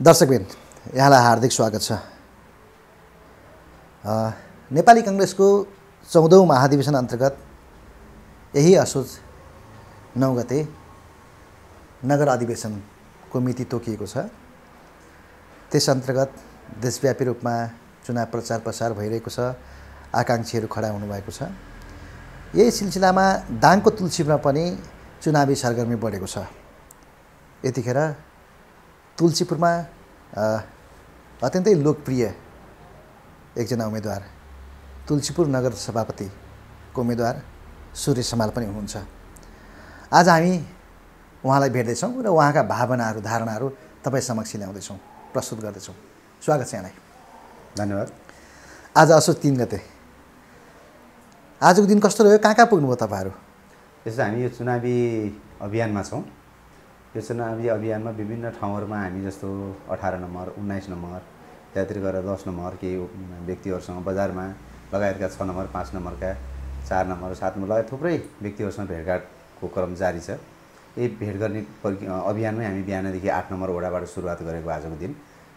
[0.00, 0.44] दर्शकबिन
[0.96, 1.92] यहाँलाई हार्दिक स्वागत छ।
[4.72, 5.46] नेपाली कङ्ग्रेसको
[6.08, 7.36] चौधौँ महाधिवेशन अन्तर्गत
[8.56, 9.08] यही असोज
[10.16, 10.58] नौ गते
[12.08, 14.24] नगर अधिवेशनको मिति तोकिएको छ।
[15.68, 16.30] त्यस अन्तर्गत
[16.80, 17.54] देशव्यापी रूपमा
[18.08, 19.52] चुनाव प्रचार प्रसार भइरहेको छ
[20.16, 21.52] आकाङ्क्षीहरू खडा हुनुभएको छ।
[22.56, 23.26] यही सिलसिलामा
[23.60, 24.64] दाङको तुलसीमा पनि
[25.20, 26.48] चुनावी सरगर्मी बढेको छ।
[27.68, 28.00] यतिखेर
[29.20, 29.70] तुलसीपुरमा
[31.44, 32.24] अत्यन्तै लोकप्रिय
[33.60, 34.22] एकजना उम्मेदवार
[35.04, 37.34] तुलसीपुर नगर सभापतिको उम्मेदवार
[37.92, 38.96] सूर्य समाल पनि हुनुहुन्छ।
[40.08, 40.54] आज हामी
[41.44, 43.68] उहाँलाई भेट्दैछौँ र उहाँका भावनाहरू धारणाहरू
[44.00, 44.98] तपाईँ समक्ष ल्याउँदैछौँ
[45.36, 45.96] प्रस्तुत गर्दैछौँ।
[46.40, 46.94] स्वागत छ यहाँलाई।
[47.76, 48.08] धन्यवाद।
[48.96, 49.78] आज असोज तिन गते।
[51.60, 52.38] आजको दिन कस्तो रह्यो?
[52.40, 53.32] कहाँ कहाँ पुग्नुभयो तपाईँहरू?
[54.08, 54.96] यसो हामी यो चुनावी
[55.60, 56.24] अभियानमा छौँ।
[57.10, 59.48] यो चुनावी अभियानमा विभिन्न ठाउँहरूमा हामी जस्तो
[59.90, 61.18] अठार नम्बर उन्नाइस नम्बर
[61.74, 62.96] त्यहाँतिर गएर दस नम्बर केही
[63.46, 64.44] व्यक्तिहरूसँग बजारमा
[64.94, 66.30] लगायतका छ नम्बर पाँच नम्बरका
[66.86, 70.38] चार नम्बर सात नम्बर लगायत थुप्रै व्यक्तिहरूसँग भेटघाटको क्रम जारी छ।
[70.98, 75.16] यही भेट गर्ने अभियानमै हामी बिहानदेखि आठ नम्बर वडाबाट सुरुवात गरेको आजको दिन।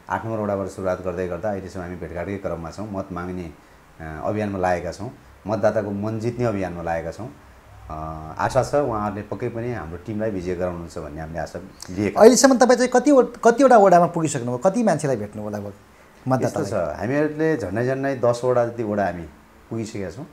[0.10, 3.48] आठ नम्बर वडाबाट सुरुवात गर्दै गर्दा अहिलेसम्म हामी भेटघाटकै क्रममा छौँ। मत माग्ने
[4.02, 5.12] अभियानमा लागेका छौँ।
[5.48, 7.30] मतदाताको मन जित्ने अभियानमा लागेका छौँ।
[7.90, 11.60] आशा छ उहाँहरूले पक्कै पनि हाम्रो टिमलाई विजय गराउनुहुन्छ भन्ने हामीले आशा
[11.96, 13.12] लिएका अहिलेसम्म तपाईँ चाहिँ कति
[13.44, 14.58] कतिवटा वडामा पुगिसक्नुभयो?
[14.66, 15.74] कति मान्छेलाई भेट्नुभयो लगभग
[16.28, 19.26] मतदाता छ हामीहरूले झन्डै झन्डै दसवटा जति वडा हामी
[19.70, 20.26] पुगिसकेका छौँ।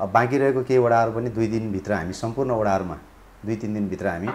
[0.00, 2.96] अब बाँकी रहेको केही वडाहरू पनि दुई दिनभित्र हामी सम्पूर्ण वडाहरूमा
[3.44, 4.28] दुई तिन दिनभित्र हामी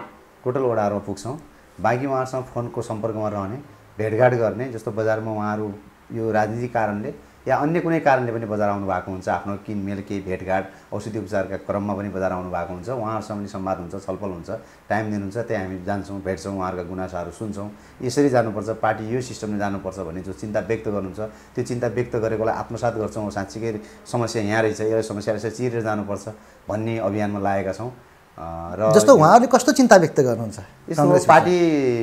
[0.44, 1.38] टोटल वडाहरूमा पुग्छौँ।
[1.80, 3.56] बाँकी उहाँहरूसँग फोनको सम्पर्कमा रहने
[3.98, 5.72] भेटघाट गर्ने जस्तो बजारमा उहाँहरू
[6.12, 7.10] यो राजनीतिक कारणले
[7.46, 10.64] या अन्य कुनै कारणले पनि बजार आउनु भएको हुन्छ आफ्नो किनमेल केही भेटघाट
[10.96, 14.50] औषधि उपचारका क्रममा पनि बजार आउनु भएको हुन्छ उहाँहरूसँग पनि संवाद हुन्छ छलफल हुन्छ
[14.88, 17.68] टाइम दिनुहुन्छ त्यहाँ हामी जान्छौँ भेट्छौँ उहाँहरूका गुनासाहरू सुन्छौँ।
[18.00, 21.20] यसरी जानुपर्छ पार्टी यो सिस्टमले जानुपर्छ भन्ने जो चिन्ता व्यक्त गर्नुहुन्छ
[21.54, 26.24] त्यो चिन्ता व्यक्त गरेकोलाई आत्मसात गर्छौँ साँच्चीकै समस्या यहाँ रहेछ यो समस्या रहेछ चिरेर जानुपर्छ
[26.68, 27.92] भन्ने अभियानमा लागेका छौँ।
[28.80, 30.58] र जस्तो उहाँहरूले कस्तो चिन्ता व्यक्त गर्नुहुन्छ?
[30.90, 31.56] यस्तो पार्टी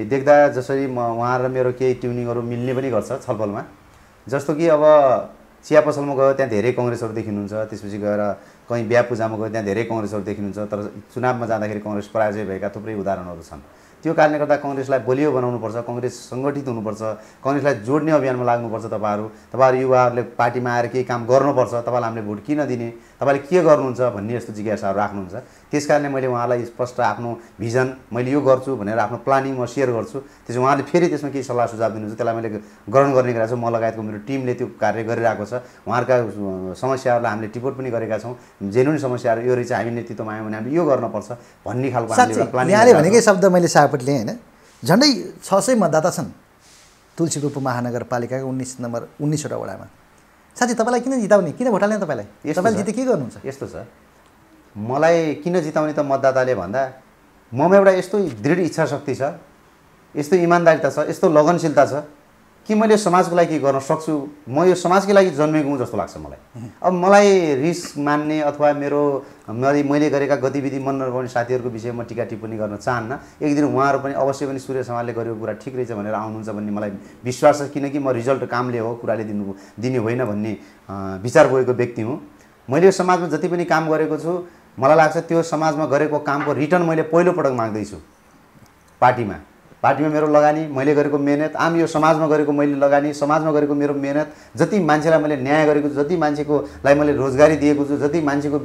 [0.05, 3.63] देख्दा जसरी म उहाँ र मेरो केही ट्युनिङहरू मिल्ने पनि गर्छ छलफलमा।
[4.29, 4.83] जस्तो कि अब
[5.65, 8.21] चिया पसलमा गयो त्यहाँ धेरै कङ्ग्रेसहरू देखिनुहुन्छ। त्यसपछि गएर
[8.69, 10.79] कहीँ बिहा पूजामा गयो त्यहाँ धेरै कङ्ग्रेसहरू देखिनुहुन्छ। तर
[11.13, 13.61] चुनावमा जाँदाखेरि कङ्ग्रेस पराजय भएका थुप्रै उदाहरणहरू छन्।
[14.01, 17.01] त्यो कारणले गर्दा कङ्ग्रेसलाई बलियो बनाउनुपर्छ कङ्ग्रेस सङ्गठित हुनुपर्छ
[17.45, 22.39] कङ्ग्रेसलाई जोड्ने अभियानमा लाग्नुपर्छ तपाईँहरू। तपाईँहरू युवाहरूले पार्टीमा आएर केही काम गर्नुपर्छ तपाईँलाई हामीले भोट
[22.41, 22.89] किन दिने?
[23.21, 25.35] तपाईँले के गर्नुहुन्छ भन्ने यस्तो जिज्ञासाहरू राख्नुहुन्छ।
[25.71, 29.89] त्यस कारणले मैले उहाँलाई स्पष्ट आफ्नो भिजन मैले यो गर्छु भनेर आफ्नो प्लानिङ म सेयर
[29.95, 32.49] गर्छु। त्यसपछि उहाँले फेरि त्यसमा केही सल्लाह सुझाव दिनुहुन्छ त्यसलाई मैले
[32.91, 35.53] ग्रहण गर्ने गरेको छु। म लगायतको मेरो टिमले त्यो कार्य गरिरहेको छ।
[35.87, 36.15] उहाँहरूका
[36.75, 38.35] समस्याहरूलाई हामीले टिपोट पनि गरेका छौँ।
[38.67, 41.29] जेन्युन समस्याहरू यो रहेछ हामी नेतृत्वमा आयौँ भने हामीले यो गर्नुपर्छ
[41.63, 42.11] भन्ने खालको
[42.67, 44.31] यहाँले भनेकै शब्द मैले सापट लिएँ होइन।
[44.83, 45.09] झन्डै
[45.39, 46.29] छ सय मतदाता छन्
[47.17, 49.85] तुलसीपुर महानगरपालिकाको उन्नाइस नम्बर उन्नाइसवटा वडामा।
[50.57, 52.27] साँच्चै तपाईँलाई किन जिताउने किन भोट हाल्ने तपाईँलाई?
[52.43, 53.37] तपाईँले। जिते के गर्नुहुन्छ?
[53.45, 53.75] यस्तो छ।
[54.75, 56.81] मलाई किन जिताउने त मतदाताले भन्दा
[57.51, 59.35] ममा एउटा यस्तो दृढ इच्छा शक्ति छ
[60.15, 62.03] यस्तो इमान्दारिता छ यस्तो लगनशीलता छ
[62.67, 64.13] कि मैले समाजको लागि के गर्न सक्छु
[64.47, 69.01] म यो समाजकै लागि जन्मेको हुँ जस्तो लाग्छ मलाई। अब मलाई रिस मान्ने अथवा मेरो
[69.49, 74.13] मैले गरेका गतिविधि मन नपराउने साथीहरूको विषयमा टिका टिप्पणी गर्न चाहन्न एक दिन उहाँहरू पनि
[74.13, 76.91] अवश्य पनि सूर्य समालले गरेको कुरा ठिक रहेछ भनेर आउनुहुन्छ भन्ने मलाई
[77.25, 80.51] विश्वास छ किनकि म रिजल्ट कामले हो कुराले दिनु दिने होइन भन्ने
[81.25, 82.21] विचार बोकेको व्यक्ति हुँ।
[82.69, 84.31] मैले यो समाजमा जति पनि काम गरेको छु
[84.79, 87.97] मलाई लाग्छ त्यो समाजमा गरेको कामको रिटर्न मैले पहिलोपटक माग्दैछु।
[89.01, 89.35] पार्टीमा।
[89.83, 93.93] पार्टीमा मेरो लगानी मैले गरेको मेहनत आम यो समाजमा गरेको मैले लगानी समाजमा गरेको मेरो
[93.93, 98.21] मेहनत जति मान्छेलाई मैले न्याय गरेको छु जति मान्छेको लाई मैले रोजगारी दिएको छु जति
[98.21, 98.59] मान्छेको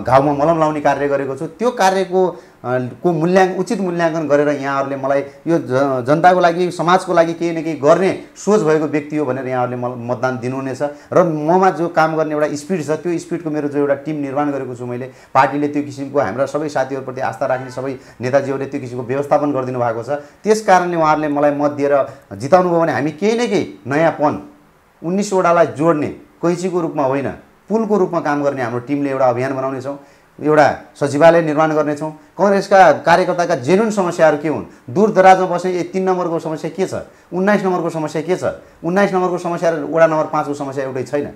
[0.00, 2.22] घाउमा मलम लाउने कार्य गरेको छु त्यो कार्यको
[2.66, 5.58] को मूल्याङ्क उचित मूल्याङ्कन गरेर यहाँहरूले मलाई यो
[6.02, 10.06] जनताको लागि समाजको लागि केही न केही गर्ने सोच भएको व्यक्ति हो भनेर यहाँहरूले मलाई
[10.06, 10.82] मतदान दिनुहुनेछ।
[11.12, 14.50] र ममा जो काम गर्ने एउटा स्पिड छ त्यो स्पिडको मेरो जो एउटा टिम निर्माण
[14.50, 19.06] गरेको छु मैले पार्टीले त्यो किसिमको हाम्रा सबै साथीहरूप्रति आस्था राख्ने सबै नेताजीहरूले त्यो किसिमको
[19.06, 21.94] व्यवस्थापन गरिदिनु भएको छ। त्यस कारणले उहाँहरूले मलाई मत दिएर
[22.34, 24.34] जिताउनु भयो भने हामी केही न केही नयाँपन
[25.02, 26.08] उन्नाइसवटालाई जोड्ने
[26.42, 27.30] कैँचीको रूपमा होइन
[27.70, 29.96] पुलको रूपमा काम गर्ने हाम्रो टिमले एउटा अभियान बनाउनेछौँ।
[30.36, 30.66] एउटा
[31.00, 34.64] सचिवालय निर्माण गर्नेछौँ। कङ्ग्रेसका कार्यकर्ताका जेन्युन समस्याहरू के हुन्?
[34.92, 36.94] दूर दराजमा बस्ने ए तिन नम्बरको समस्या के छ?
[37.32, 38.44] उन्नाइस नम्बरको समस्या के छ?
[38.84, 41.26] उन्नाइस नम्बरको समस्या र वडा नम्बर पाँचको समस्या एउटै छैन।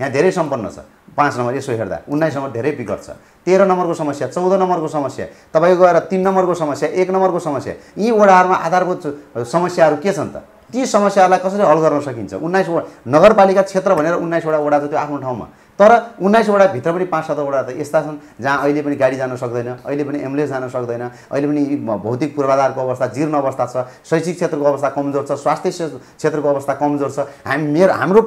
[0.00, 0.78] यहाँ धेरै सम्पन्न छ।
[1.14, 3.10] पाँच नम्बर यसो हेर्दा। उन्नाइस नम्बर धेरै विकट छ।
[3.46, 8.10] तेह्र नम्बरको समस्या चौध नम्बरको समस्या तपाईँको गएर तिन नम्बरको समस्या एक नम्बरको समस्या यी
[8.10, 9.02] वडाहरूमा आधारभूत
[9.46, 10.36] समस्याहरू के छन् त?
[10.74, 12.34] ती समस्याहरूलाई कसरी हल गर्न सकिन्छ?
[12.34, 15.46] उन्नाइसवटा नगरपालिका क्षेत्र भनेर उन्नाइसवटा वडा छ त्यो आफ्नो ठाउँमा।
[15.78, 15.90] तर
[16.22, 20.04] उन्नाइसवटा भित्र पनि पाँच सातवटा त यस्ता छन् जहाँ अहिले पनि गाडी जान सक्दैन अहिले
[20.04, 23.76] पनि एम्बुलेन्स जान सक्दैन अहिले पनि भौतिक पूर्वाधारको अवस्था जीर्ण अवस्था छ
[24.06, 28.22] शैक्षिक क्षेत्रको अवस्था कमजोर छ स्वास्थ्य क्षे- क्षेत्रको अवस्था कमजोर छ। हामी मेरो हाम्रो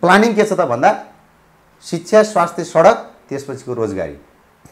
[0.00, 0.90] प्लानिङ के छ त भन्दा
[1.84, 2.96] शिक्षा स्वास्थ्य सडक
[3.28, 4.16] त्यसपछिको रोजगारी।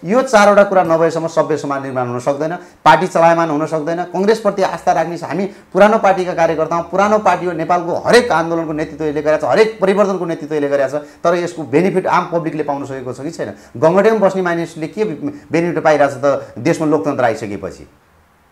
[0.04, 2.54] यो चारवटा कुरा नभएसम्म सभ्य समाज निर्माण हुन सक्दैन
[2.84, 7.52] पार्टी चलायमान हुन सक्दैन कङ्ग्रेसप्रति आस्था राख्ने हामी पुरानो पार्टीका कार्यकर्ता हौँ पुरानो पार्टी हो
[7.52, 12.28] नेपालको हरेक आन्दोलनको नेतृत्वले गरेको छ हरेक परिवर्तनको नेतृत्वले गरेको छ तर यसको बेनिफिट आम
[12.32, 13.52] पब्लिकले पाउन सकेको छ कि छैन?
[13.76, 15.04] गङ्गटेमा बस्ने मानिसले के
[15.50, 17.84] बेनिफिट पाइरहेछ त देशमा लोकतन्त्र आइसकेपछि?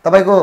[0.05, 0.37] तपाईँको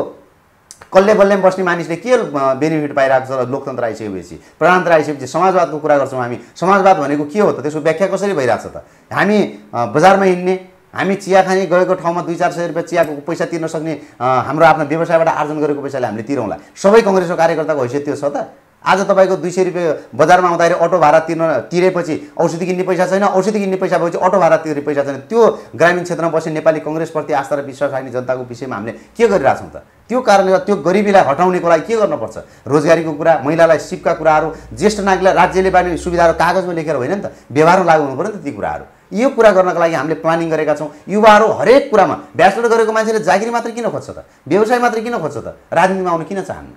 [0.92, 2.16] कल्ले बल्लेमा बस्ने मानिसले के
[2.62, 4.36] बेनिफिट पाइरहेको छ लोकतन्त्र आइसकेपछि?
[4.58, 7.60] प्रजातन्त्र आइसकेपछि समाजवादको कुरा गर्छौँ हामी। समाजवाद भनेको के हो त?
[7.62, 8.84] त्यसको व्याख्या कसरी भइरहेको छ त?
[9.12, 9.38] हामी
[9.74, 13.92] बजारमा हिँड्ने हामी चिया खाने गएको ठाउँमा दुई चार सय रुपियाँ चियाको पैसा तिर्न सक्ने
[14.20, 18.52] हाम्रो आफ्नो व्यवसायबाट आर्जन गरेको पैसाले हामीले तिरौँला। सबै कङ्ग्रेसको कार्यकर्ताको हैसियत त्यो छ त।
[18.82, 23.24] आज तपाईँको दुई सय रुपियाँ बजारमा आउँदाखेरि अटो भाडा तिर्न तिरेपछि औषधि किन्ने पैसा छैन
[23.24, 25.40] औषधि किन्ने पैसा भएपछि अटो भाडा तिर्ने पैसा छैन। त्यो
[25.70, 29.86] ग्रामीण क्षेत्रमा बस्ने नेपाली कङ्ग्रेसप्रति आस्था र विश्वास राख्ने जनताको विषयमा हामीले के गरिरहेछौँ त?
[30.10, 32.36] त्यो कारणले गर्दा त्यो गरिबीलाई हटाउनेको लागि के गर्नुपर्छ?
[32.66, 37.32] रोजगारीको कुरा महिलालाई सिपका कुराहरू ज्येष्ठ नागरिकलाई राज्यले बाँड्ने सुविधाहरू कागजमा लेखेर होइन नि त
[37.54, 40.74] व्यवहारमा लागु हुनु पऱ्यो नि त ती कुराहरू। यो कुरा गर्नको लागि हामीले प्लानिङ गरेका
[40.74, 44.18] छौँ। युवाहरू हरेक कुरामा ब्याचलर गरेको मान्छेले जागिरी मात्रै किन खोज्छ त?
[44.48, 45.48] व्यवसाय मात्रै किन खोज्छ त?
[45.72, 46.72] राजनीतिमा आउनु किन चाहन्न?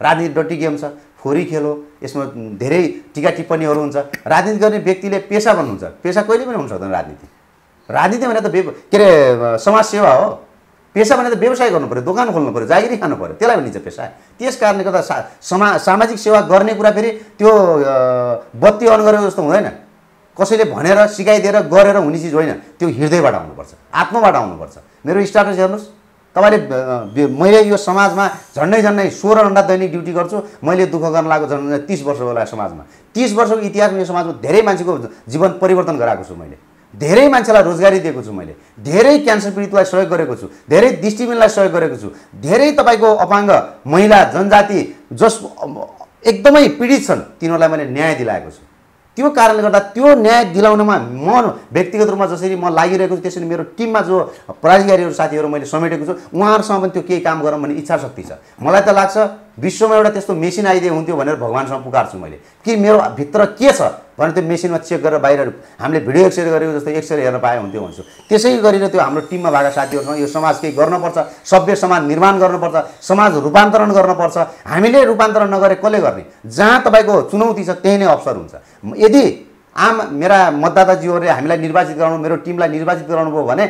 [0.00, 0.84] राजनीति डटी गेम छ
[1.20, 1.72] फोरी खेल हो
[2.02, 2.24] यसमा
[2.56, 7.26] धेरै टिका टिप्पणीहरू हुन्छ। राजनीति गर्ने व्यक्तिले पेसा बन्नुहुन्छ पेसा कहिले पनि हुन सक्दैन राजनीति।
[7.88, 8.48] राजनीति भने त
[8.88, 10.28] के अरे समाज सेवा हो।
[10.96, 14.02] पेसा भने त व्यवसाय गर्नु पऱ्यो दोकान खोल्नु पऱ्यो जागिरी खानु पऱ्यो त्यसलाई भनिन्छ पेसा।
[14.40, 15.14] त्यस कारणले गर्दा सा
[15.44, 17.52] समा सामाजिक सेवा गर्ने कुरा फेरि त्यो
[18.56, 19.68] बत्ती अन गरेको जस्तो हुँदैन।
[20.38, 24.74] कसैले भनेर सिकाइदिएर गरेर हुने चिज होइन। त्यो हृदयबाट आउनुपर्छ। आत्माबाट आउनुपर्छ।
[25.06, 25.86] मेरो स्टाटस हेर्नुहोस्।
[26.36, 28.24] तपाईँले मैले यो समाजमा
[28.54, 32.44] झन्डै झन्डै सोह्र घन्टा दैनिक ड्युटी गर्छु। मैले दुःख गर्न लागेको झन्डै तिस वर्ष होला
[32.46, 32.82] समाजमा।
[33.14, 34.92] तिस वर्षको इतिहासमा यो समाजमा धेरै मान्छेको
[35.26, 36.56] जीवन परिवर्तन गराएको छु मैले।
[36.94, 41.72] धेरै मान्छेलाई रोजगारी दिएको छु मैले। धेरै क्यान्सर पीडितलाई सहयोग गरेको छु। धेरै दृष्टिबिनलाई सहयोग
[41.72, 43.50] गरेको छु। धेरै तपाईँको अपाङ्ग
[43.86, 44.78] महिला जनजाति
[45.12, 45.34] जस
[46.22, 48.62] एकदमै पीडित छन् तिनीहरूलाई मैले न्याय दिलाएको छु।
[49.16, 51.28] त्यो कारणले गर्दा त्यो न्याय दिलाउनमा म
[51.72, 54.16] व्यक्तिगत रूपमा जसरी म लागिरहेको छु त्यसरी मेरो टिममा जो
[54.62, 58.38] पदाधिकारीहरू साथीहरू मैले समेटेको छु उहाँहरूसँग पनि त्यो केही काम गरौँ भन्ने इच्छा शक्ति छ।
[58.62, 59.16] मलाई त लाग्छ
[59.58, 63.82] विश्वमा एउटा त्यस्तो मेसिन आइदिए हुन्थ्यो भनेर भगवान्सँग पुकार्छु मैले। कि मेरो भित्र के छ
[64.18, 65.40] भने त्यो मेसिनमा चेक गरेर बाहिर
[65.80, 69.50] हामीले भिडियो एक्सरे गरेको जस्तो एक्सरे हेर्न पाए हुन्थ्यो भन्छु। त्यसै गरेर त्यो हाम्रो टिममा
[69.50, 74.36] भएका साथीहरूसँग यो समाज केही गर्नुपर्छ सभ्य समाज निर्माण गर्नुपर्छ समाज रूपान्तरण गर्नुपर्छ।
[74.66, 76.24] हामीले रूपान्तरण नगरे कसले गर्ने?
[76.46, 78.54] जहाँ तपाईँको चुनौती छ त्यही नै अवसर हुन्छ।
[78.96, 79.24] यदि
[79.76, 83.64] आम मेरा मतदाताजीहरूले हामीलाई निर्वाचित गराउनु मेरो टिमलाई निर्वाचित गराउनु भयो भने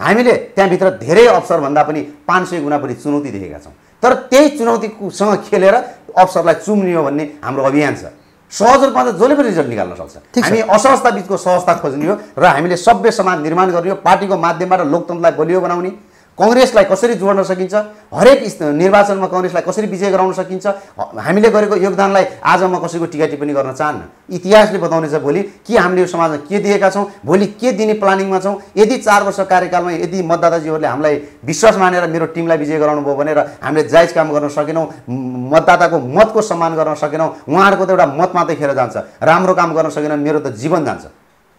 [0.00, 3.72] हामीले त्यहाँभित्र धेरै अवसरभन्दा पनि पाँच सय गुणा बढी चुनौती देखेका छौँ।
[4.02, 8.04] तर त्यही चुनौतीसँग खेलेर अवसरलाई चुम्ने हो भन्ने हाम्रो अभियान छ
[8.52, 12.44] सहज रूपमा त जसले पनि रिजल्ट निकाल्न सक्छ। हामी असहजता बिचको सहजता खोज्ने हो र
[12.46, 15.90] हामीले सभ्य समाज निर्माण गर्ने हो पार्टीको माध्यमबाट लोकतन्त्रलाई बलियो बनाउने
[16.38, 17.74] कङ्ग्रेसलाई कसरी जोड्न सकिन्छ?
[18.12, 20.66] हरेक निर्वाचनमा कङ्ग्रेसलाई कसरी विजय गराउन सकिन्छ?
[20.96, 24.00] हामीले गरेको योगदानलाई आज म कसैको टिका टिप्पणी गर्न चाहन्न।
[24.36, 28.56] इतिहासले बताउनेछ भोलि के हामीले यो समाजमा के दिएका छौँ भोलि के दिने प्लानिङमा छौँ।
[28.76, 33.38] यदि चार वर्ष कार्यकालमा यदि मतदाताजीहरूले हामीलाई विश्वास मानेर मेरो टिमलाई विजय गराउनु भयो भनेर
[33.64, 38.56] हामीले जायज काम गर्न सकेनौँ मतदाताको मतको सम्मान गर्न सकेनौँ उहाँहरूको त एउटा मत मात्रै
[38.56, 41.04] खेर जान्छ। राम्रो काम गर्न सकेनौँ मेरो त जीवन जान्छ।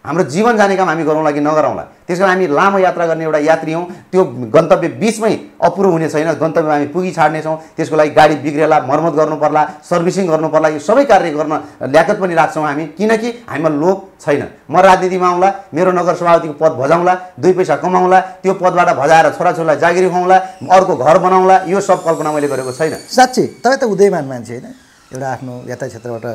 [0.04, 1.82] हाम्रो जीवन जाने काम हामी गरौँला कि नगरौँला?
[2.06, 6.32] त्यस कारण हामी लामो यात्रा गर्ने एउटा यात्री हौँ। त्यो गन्तव्य बिचमै अपुरो हुने छैन।
[6.38, 10.78] गन्तव्यमा हामी पुगी छाड्नेछौँ। त्यसको लागि गाडी बिग्रेला मर्मत गर्नु पर्ला सर्भिसिङ गर्नु पर्ला यो
[10.78, 11.54] सबै कार्य गर्न
[11.92, 16.72] ल्याकत पनि राख्छौँ हामी। किनकि हामीमा लोभ छैन। म राजनीतिमा आउँला मेरो नगर सभापतिको पद
[16.80, 20.36] भजाउँला दुई पैसा कमाउँला त्यो पदबाट भजाएर छोराछोरीलाई जागिरी खुवाउँला
[20.72, 24.66] अर्को घर बनाउँला यो सब कल्पना मैले गरेको छैन। साँच्ची तपाईँ त उदयमान मान्छे होइन?
[25.12, 26.26] एउटा आफ्नो यातायात क्षेत्रबाट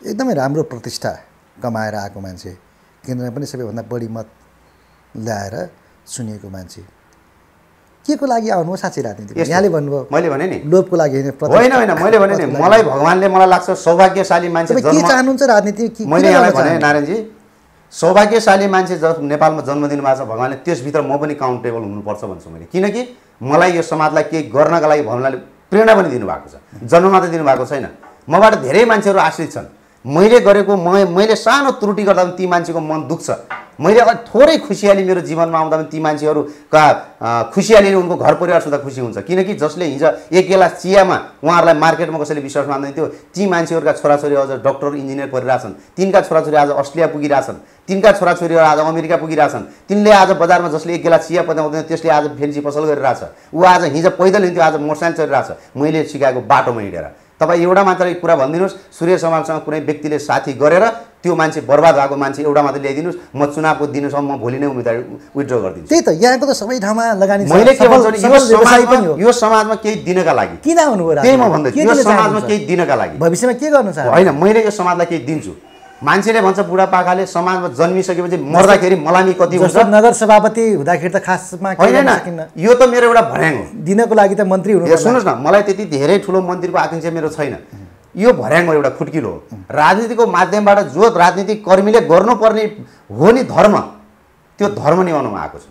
[0.00, 1.12] एकदमै राम्रो प्रतिष्ठा
[1.60, 2.71] कमाएर आएको मान्छे।
[3.04, 4.26] केन्द्रमा पनि सबैभन्दा बढी मत
[5.14, 5.54] ल्याएर
[6.06, 6.82] सुनिएको मान्छे।
[8.06, 8.76] के को लागि आउनु हो?
[8.76, 12.58] साँच्ची राजनीति यहाँले भन्नुभयो मैले भने नि। लोभको लागि होइन होइन होइन मैले भने नि।
[12.58, 16.04] मलाई भगवान्ले मलाई लाग्छ सौभाग्यशाली मान्छे के चाहनुहुन्छ राजनीति?
[16.06, 16.78] मैले यहाँलाई भने?
[16.78, 17.16] नारायणजी
[17.92, 22.64] सौभाग्यशाली मान्छे जब नेपालमा जन्म दिनुभएको छ भगवान्ले त्यसभित्र म पनि काउन्टेबल हुनुपर्छ भन्छु मैले।
[22.72, 23.02] किनकि
[23.42, 25.38] मलाई यो समाजलाई केही गर्नका लागि भगवान्ले
[25.70, 26.54] प्रेरणा पनि दिनुभएको छ।
[26.90, 27.86] जन्म मात्रै दिनुभएको छैन।
[28.28, 29.66] मबाट धेरै मान्छेहरू आश्रित छन्।
[30.06, 33.30] मैले गरेको म मैले सानो त्रुटि गर्दा पनि ती मान्छेको मन दुख्छ।
[33.80, 36.82] मैले अ- थोरै खुसियाली मेरो जीवनमा आउँदा पनि ती मान्छेहरूका
[37.54, 42.18] खुसियालीले उनको घर परिवार सुधा खुसी हुन्छ। किनकि जसले हिजो एक गिलास चियामा उहाँहरूलाई मार्केटमा
[42.18, 47.06] कसैले विश्वास मान्दैन थियो ती मान्छेहरूका छोराछोरी अझ डक्टर इन्जिनियर परिरहेछन् तिनका छोराछोरी आज अस्ट्रेलिया
[47.06, 52.10] पुगिरहेछन् तिनका छोराछोरीहरू आज अमेरिका पुगिरहेछन् तिनले आज बजारमा जसले एक गिलास चिया पत्याउँदैन त्यसले
[52.10, 56.80] आज फेन्सी पसल गरिरहेछ। ऊ आज हिजो पैदल हिँड्थ्यो आज मोटरसाइकल चलिरहेछ। मैले सिकाएको बाटोमा
[56.80, 57.06] हिँडेर।
[57.42, 60.84] तपाईँ एउटा मात्रै कुरा भनिदिनुहोस् सूर्य समाजसँग कुनै व्यक्तिले साथी गरेर
[61.22, 65.00] त्यो मान्छे बर्बाद भएको मान्छे एउटा मात्रै ल्याइदिनुहोस् म चुनावको दिनसम्म म भोलि नै उम्मेदवारी
[65.36, 69.96] विड्र गरिदिन्छु त्यही त यहाँको त सबै ठाउँमा लगानी। मैले के भन्छु यो समाजमा केही
[70.06, 71.44] दिनका लागि किन आउनुभयो त्यही म?
[71.54, 72.40] भन्दैछु के यो समाजमा?
[72.48, 75.52] केही दिनका लागि भविष्यमा के गर्न होइन मैले यो समाजलाई केही दिन्छु
[76.02, 79.76] मान्छेले भन्छ बुढापाकाले समाजमा जन्मिसकेपछि मर्दाखेरि मलामी कति हुन्छ?
[79.86, 82.08] नगर सभापति हुँदाखेरि त खासमा होइन
[82.58, 85.84] यो त मेरो एउटा भर्याङ हो। दिनको लागि त मन्त्री हुनु सुन्नुहोस् न मलाई त्यति
[85.94, 87.54] धेरै ठुलो मन्त्रीको आकाङ्क्षा मेरो छैन।
[88.18, 89.38] यो भर्याङ हो एउटा खुट्किलो हो।
[89.70, 92.64] राजनीतिको माध्यमबाट जो राजनीतिक कर्मीले गर्नुपर्ने
[93.08, 93.74] हो नि धर्म
[94.58, 95.64] त्यो धर्म निभाउनुमा आएको छ।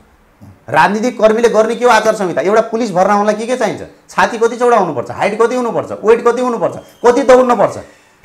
[0.71, 1.91] राजनीतिक कर्मीले गर्ने के हो?
[1.91, 3.81] आचार संहिता। एउटा पुलिस भर्ना हुनलाई के के चाहिन्छ?
[4.09, 7.77] छाती कति चौडा हुनुपर्छ हाइट कति हुनुपर्छ वेट कति हुनुपर्छ कति दौड्नुपर्छ?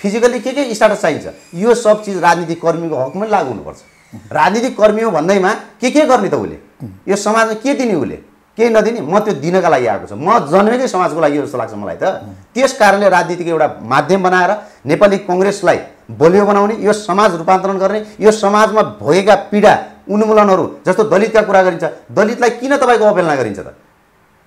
[0.07, 1.27] फिजिकल्ली के के स्टाटस चाहिन्छ?
[1.55, 3.79] यो सब चिज राजनीतिक कर्मीको हकमै लागु हुनुपर्छ।
[4.33, 6.59] राजनीतिक कर्मी हो भन्दैमा के के गर्ने त उसले?
[7.11, 8.17] यो समाजमा के दिने उसले?
[8.59, 11.99] केही नदिने म त्यो दिनका लागि आएको छु। म जन्मेकै समाजको लागि जस्तो लाग्छ मलाई
[11.99, 12.23] त।
[12.55, 14.51] त्यस कारणले राजनीतिको एउटा माध्यम बनाएर
[14.87, 15.79] नेपाली कङ्ग्रेसलाई
[16.15, 19.75] बलियो बनाउने यो समाज रूपान्तरण गर्ने यो समाजमा भएका पीडा
[20.07, 21.85] उन्मूलनहरू जस्तो दलितका कुरा गरिन्छ।
[22.15, 23.75] दलितलाई किन तपाईँको अवहेलना गरिन्छ त?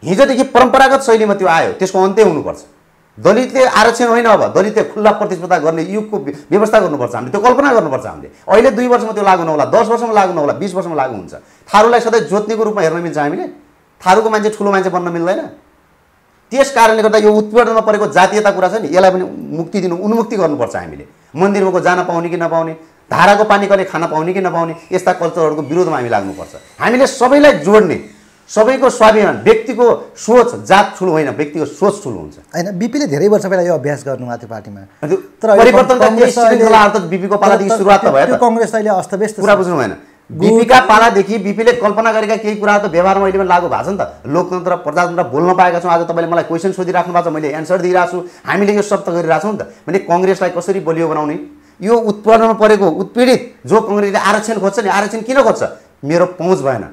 [0.04, 2.79] हिजोदेखि परम्परागत शैलीमा त्यो आयो त्यसको अन्त्य हुनुपर्छ।
[3.24, 7.74] दलितले आरक्षण होइन अब दलितले खुल्ला प्रतिस्पर्धा गर्ने युगको व्य- व्यवस्था गर्नुपर्छ हामीले त्यो कल्पना
[7.74, 11.16] गर्नुपर्छ हामीले। अहिले दुई वर्षमा त्यो लागु नहोला दस वर्षमा लागु नहोला बिस वर्षमा लागु
[11.16, 11.34] हुन्छ।
[11.74, 13.48] थारूलाई सधैँ जोत्नेको रूपमा हेर्न मिल्छ हामीले।
[14.02, 15.40] थारूको मान्छे ठुलो मान्छे बन्न मिल्दैन।
[16.52, 19.26] त्यस कारणले गर्दा यो उत्पीडनमा परेको जातीयता कुरा छ नि यसलाई पनि
[19.58, 22.74] मुक्ति दिनु उन्मुक्ति गर्नुपर्छ हामीले। मन्दिरमा जान पाउने कि नपाउने
[23.12, 28.19] धाराको पानी कहिले खान पाउने कि नपाउने यस्ता कल्चरहरूको विरोधमा हामी लाग्नुपर्छ। हामीले सबैलाई जोड्ने
[28.56, 33.46] सबैको स्वाभिमान व्यक्तिको सोच जात ठुलो होइन व्यक्तिको सोच ठुलो हुन्छ। होइन बिपीले धेरै वर्ष
[33.46, 34.82] पहिला यो अभ्यास गर्नुभएको थियो पार्टीमा।
[38.28, 39.96] तर कङ्ग्रेस अहिले- अस्तव्यस्त। कुरा बुझ्नु भएन।
[40.32, 43.98] बिपीका पालादेखि बिपीले कल्पना गरेका केही कुराहरू त व्यवहारमा अहिले पनि लागु भएको छ नि
[44.02, 47.82] त। लोकतन्त्र प्रजातन्त्र बोल्न पाएका छौँ। आज तपाईँले मलाई क्वेसन सोधिराख्नु भएको छ मैले एन्सर
[47.82, 51.40] दिइरहेको छु। हामीले यो त गरिरहेको छौँ नि त। मैले कङ्ग्रेसलाई कसरी बलियो बनाउने?
[51.82, 55.64] यो उत्पन्नमा परेको उत्पीडित जो कङ्ग्रेसले आरक्षण खोज्छ नि आरक्षण किन खोज्छ?
[56.06, 56.86] मेरो पहुँच भएन।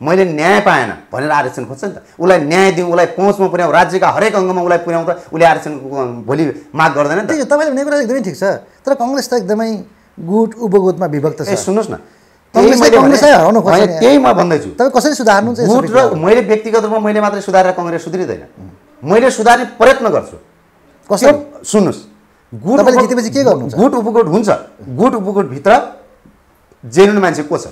[0.00, 4.08] मैले न्याय पाएन भनेर आरक्षण खोज्छ नि त। उसलाई न्याय दिउँ उसलाई पहुँचमा पुर्याउँ राज्यका
[4.10, 5.86] हरेक अङ्गमा उसलाई पुर्याउँ त उसले आरक्षणको
[6.26, 8.44] भोलि माग गर्दैन नि त। तपाईँले भनेको कुरा एकदमै ठिक छ।
[8.82, 9.70] तर कङ्ग्रेस त एकदमै
[10.18, 11.96] गुट उपगुटमा विभक्त छ। सुन्नुहोस् न।
[12.54, 16.14] त्यही म भन्दैछु। तपाईँ कसरी सुधार्नुहुन्छ यो गुट र?
[16.14, 18.42] मैले व्यक्तिगत रूपमा मैले मात्रै सुधारेर कङ्ग्रेस सुध्रिँदैन।
[19.02, 20.36] मैले सुधार्ने प्रयत्न गर्छु।
[21.10, 21.32] कसरी?
[21.66, 22.00] सुन्नुहोस्।
[22.52, 23.74] गुट जितेपछि के गर्नुहुन्छ?
[23.74, 24.48] गुट उपगुट हुन्छ।
[24.98, 25.72] गुट उपगुटभित्र
[26.84, 27.66] जेनुन मान्छे को छ?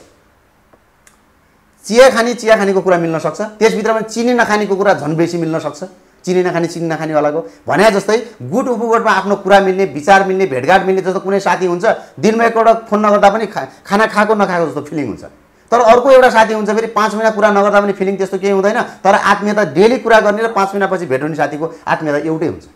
[1.87, 5.83] चिया खाने चिया खानेको कुरा मिल्न सक्छ। त्यसभित्रमा चिनी नखानेको कुरा झन् बेसी मिल्न सक्छ।
[6.25, 11.03] चिनी नखाने चिनी नखानेवालाको भने जस्तै गुट उपगुटमा आफ्नो कुरा मिल्ने विचार मिल्ने भेटघाट मिल्ने
[11.03, 11.85] जस्तो कुनै साथी हुन्छ
[12.23, 15.25] दिनमा एकपल्ट फोन नगर्दा पनि खा खाना खाएको नखाएको जस्तो फिलिङ हुन्छ।
[15.73, 18.81] तर अर्को एउटा साथी हुन्छ फेरि पाँच महिना कुरा नगर्दा पनि फिलिङ त्यस्तो केही हुँदैन
[19.03, 22.67] तर आत्मीयता डेली कुरा गर्ने र पाँच महिनापछि भेट हुने साथीको आत्मीयता एउटै हुन्छ।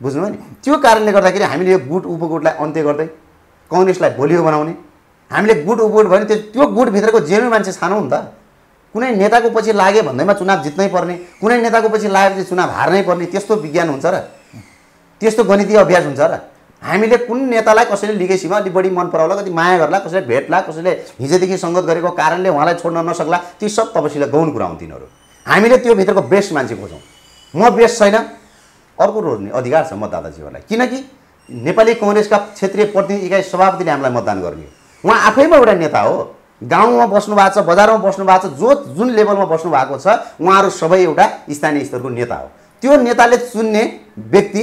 [0.00, 0.38] बुझ्नुभयो नि?
[0.62, 3.06] त्यो कारणले गर्दाखेरि हामीले यो गुट उपगुटलाई अन्त्य गर्दै
[3.70, 4.74] कङ्ग्रेसलाई बलियो बनाउने
[5.32, 8.14] हामीले गुट भयो भने त्यो त्यो गुटभित्रको जेनु मान्छे छानौँ नि त।
[8.94, 13.26] कुनै नेताको पछि लाग्यो भन्दैमा चुनाव जित्नै पर्ने कुनै नेताको पछि लागेपछि चुनाव हार्नै पर्ने
[13.32, 14.16] त्यस्तो विज्ञान हुन्छ र।
[15.20, 16.32] त्यस्तो गणितीय अभ्यास हुन्छ र।
[16.82, 20.90] हामीले कुन नेतालाई कसैले लिगेसीमा अलिक बढी मन पराउला कति माया गर्ला कसैले भेट्ला कसैले
[21.22, 25.06] हिजोदेखि सङ्गत गरेको कारणले उहाँलाई छोड्न नसक्ला ती सब तपसीलाई गौण कुरा हुन् तिनीहरू।
[25.46, 27.00] हामीले त्यो भित्रको बेस्ट मान्छे खोजौँ।
[27.54, 28.16] म बेस्ट छैन।
[28.98, 30.98] अर्को रोज्ने अधिकार छ मतदाताजीहरूलाई किनकि
[31.48, 36.34] नेपाली कङ्ग्रेसका क्षेत्रीय प्रतिनिधि इकाइ सभापतिले हामीलाई मतदान गर्ने हो। उहाँ आफैमा एउटा नेता हो।
[36.62, 40.06] गाउँमा बस्नु भएको छ बजारमा बस्नु भएको छ जो जुन लेभलमा बस्नु भएको छ
[40.40, 42.48] उहाँहरू सबै एउटा स्थानीय स्तरको नेता हो।
[42.82, 43.82] त्यो नेताले चुन्ने
[44.18, 44.62] व्यक्ति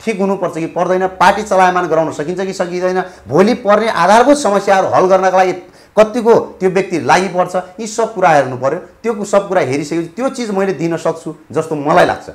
[0.00, 5.06] ठिक हुनुपर्छ कि पर्दैन पार्टी चलायमान गराउन सकिन्छ कि सकिँदैन भोलि पर्ने आधारभूत समस्याहरू हल
[5.08, 5.52] गर्नका लागि
[5.96, 10.28] कतिको त्यो व्यक्ति लागि पर्छ यी सब कुरा हेर्नु पऱ्यो त्यो सब कुरा हेरिसकेपछि त्यो
[10.28, 12.30] चिज मैले दिन सक्छु जस्तो मलाई लाग्छ।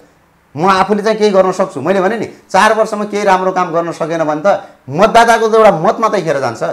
[0.56, 3.92] म आफूले चाहिँ केही गर्न सक्छु। मैले भने नि चार वर्षमा केही राम्रो काम गर्न
[3.92, 6.64] सकेन भने त मतदाताको त एउटा मत मात्रै खेर जान्छ।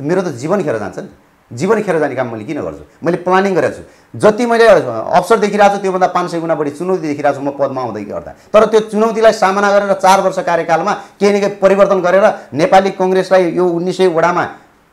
[0.00, 1.08] मेरो त जीवन खेर जान्छ नि।
[1.50, 2.84] जीवन खेर जाने काम मैले किन गर्छु?
[3.02, 3.82] मैले प्लानिङ गरेको छु।
[4.14, 7.80] जति मैले अवसर देखिरहेको छु त्योभन्दा पाँच सय गुणा बढी चुनौती देखिरहेको छु म पदमा
[7.82, 12.26] आउँदै गर्दा। तर त्यो चुनौतीलाई सामना गरेर चार वर्ष कार्यकालमा केही न केही परिवर्तन गरेर
[12.54, 14.44] नेपाली कङ्ग्रेसलाई यो उन्नाइस सय वडामा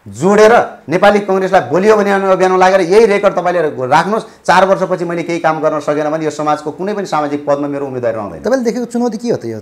[0.08, 0.54] जोडेर
[0.88, 3.62] नेपाली कङ्ग्रेसलाई बलियो बनाउने अभियानमा लागेर यही रेकर्ड तपाईँले
[3.92, 7.68] राख्नुहोस्। चार वर्षपछि मैले केही काम गर्न सकेन भने यो समाजको कुनै पनि सामाजिक पदमा
[7.68, 9.60] मेरो उम्मेदवारी रहँदैन। तपाईँले देखेको चुनौती के हो त यो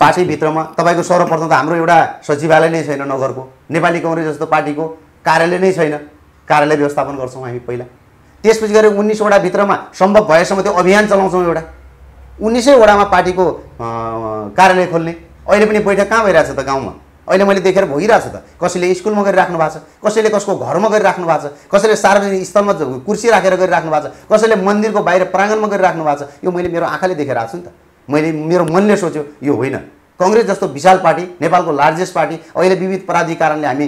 [0.00, 4.84] पार्टीभित्रमा तपाईँको सर्वप्रथम त हाम्रो एउटा सचिवालय नै छैन नगरको। नेपाली कङ्ग्रेस जस्तो पार्टीको
[5.28, 5.94] कार्यालय नै छैन।
[6.48, 7.84] कार्यालय व्यवस्थापन गर्छौँ हामी पहिला।
[8.44, 11.62] त्यसपछि गएर उन्नाइसवटा भित्रमा सम्भव भएसम्म त्यो अभियान चलाउँछौँ एउटा।
[12.40, 13.44] उन्नाइसै वडामा पार्टीको
[14.56, 15.12] कार्यालय खोल्ने।
[15.44, 16.92] अहिले पनि बैठक कहाँ भइरहेको छ त गाउँमा?
[17.30, 21.26] अहिले मैले देखेर भइरहेको छु त। कसैले स्कुलमा गरिराख्नु भएको छ कसैले कसको घरमा गरिराख्नु
[21.26, 22.72] भएको छ कसैले सार्वजनिक स्थलमा
[23.06, 26.86] कुर्सी राखेर गरिराख्नु भएको छ कसैले मन्दिरको बाहिर प्राङ्गणमा गरिराख्नु भएको छ यो मैले मेरो
[26.90, 27.72] आँखाले देखेर आएको छु नि त।
[28.08, 29.78] मैले मेरो मनले सोच्यो यो होइन।
[30.20, 33.86] कङ्ग्रेस जस्तो विशाल पार्टी नेपालको लार्जेस्ट पार्टी अहिले विविध अपराधी हामी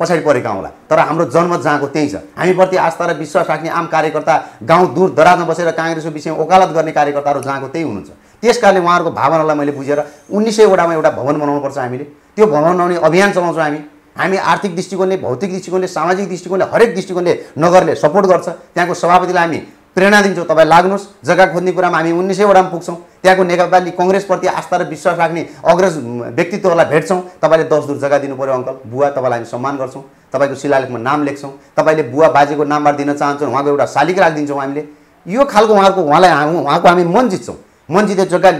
[0.00, 3.86] पछाडि परेका हौँला। तर हाम्रो जन्म जहाँको त्यही छ। हामीप्रति आस्था र विश्वास राख्ने आम
[3.86, 8.10] कार्यकर्ता गाउँ दूर दराजमा बसेर काङ्ग्रेसको विषयमा वकालत गर्ने कार्यकर्ताहरू जहाँको त्यही हुनुहुन्छ।
[8.42, 12.04] त्यस कारणले उहाँहरूको भावनालाई मैले बुझेर उन्नाइस सयवटामा एउटा भवन बनाउनुपर्छ हामीले।
[12.36, 13.78] त्यो भवन बनाउने अभियान चलाउँछौँ हामी।
[14.16, 19.58] हामी आर्थिक दृष्टिकोणले भौतिक दृष्टिकोणले सामाजिक दृष्टिकोणले हरेक दृष्टिकोणले नगरले सपोर्ट गर्छ। त्यहाँको सभापतिलाई हामी
[19.96, 24.76] प्रेरणा दिन्छौँ। तपाईँ लाग्नुहोस् जग्गा खोज्ने कुरामा हामी उन्नाइस सयवटामा पुग्छौँ। त्यहाँको नेपाली कङ्ग्रेसप्रति आस्था
[24.76, 25.96] र विश्वास राख्ने अग्रज
[26.36, 30.54] व्यक्तित्वलाई भेट्छौँ। तपाईँले दस दूर जग्गा दिनु पऱ्यो अङ्कल। बुवा तपाईँलाई हामी सम्मान गर्छौँ। तपाईँको
[30.56, 34.82] शिलालेखमा नाम लेख्छौँ। तपाईँले बुवा बाजेको नामबाट दिन चाहन्छौँ उहाँको एउटा शालिक राखिदिन्छौँ हामीले।
[35.26, 37.56] यो खालको उहाँहरूको उहाँलाई उहाँको हामी मन जित्छौँ।
[37.92, 38.50] मन जिते जग्गा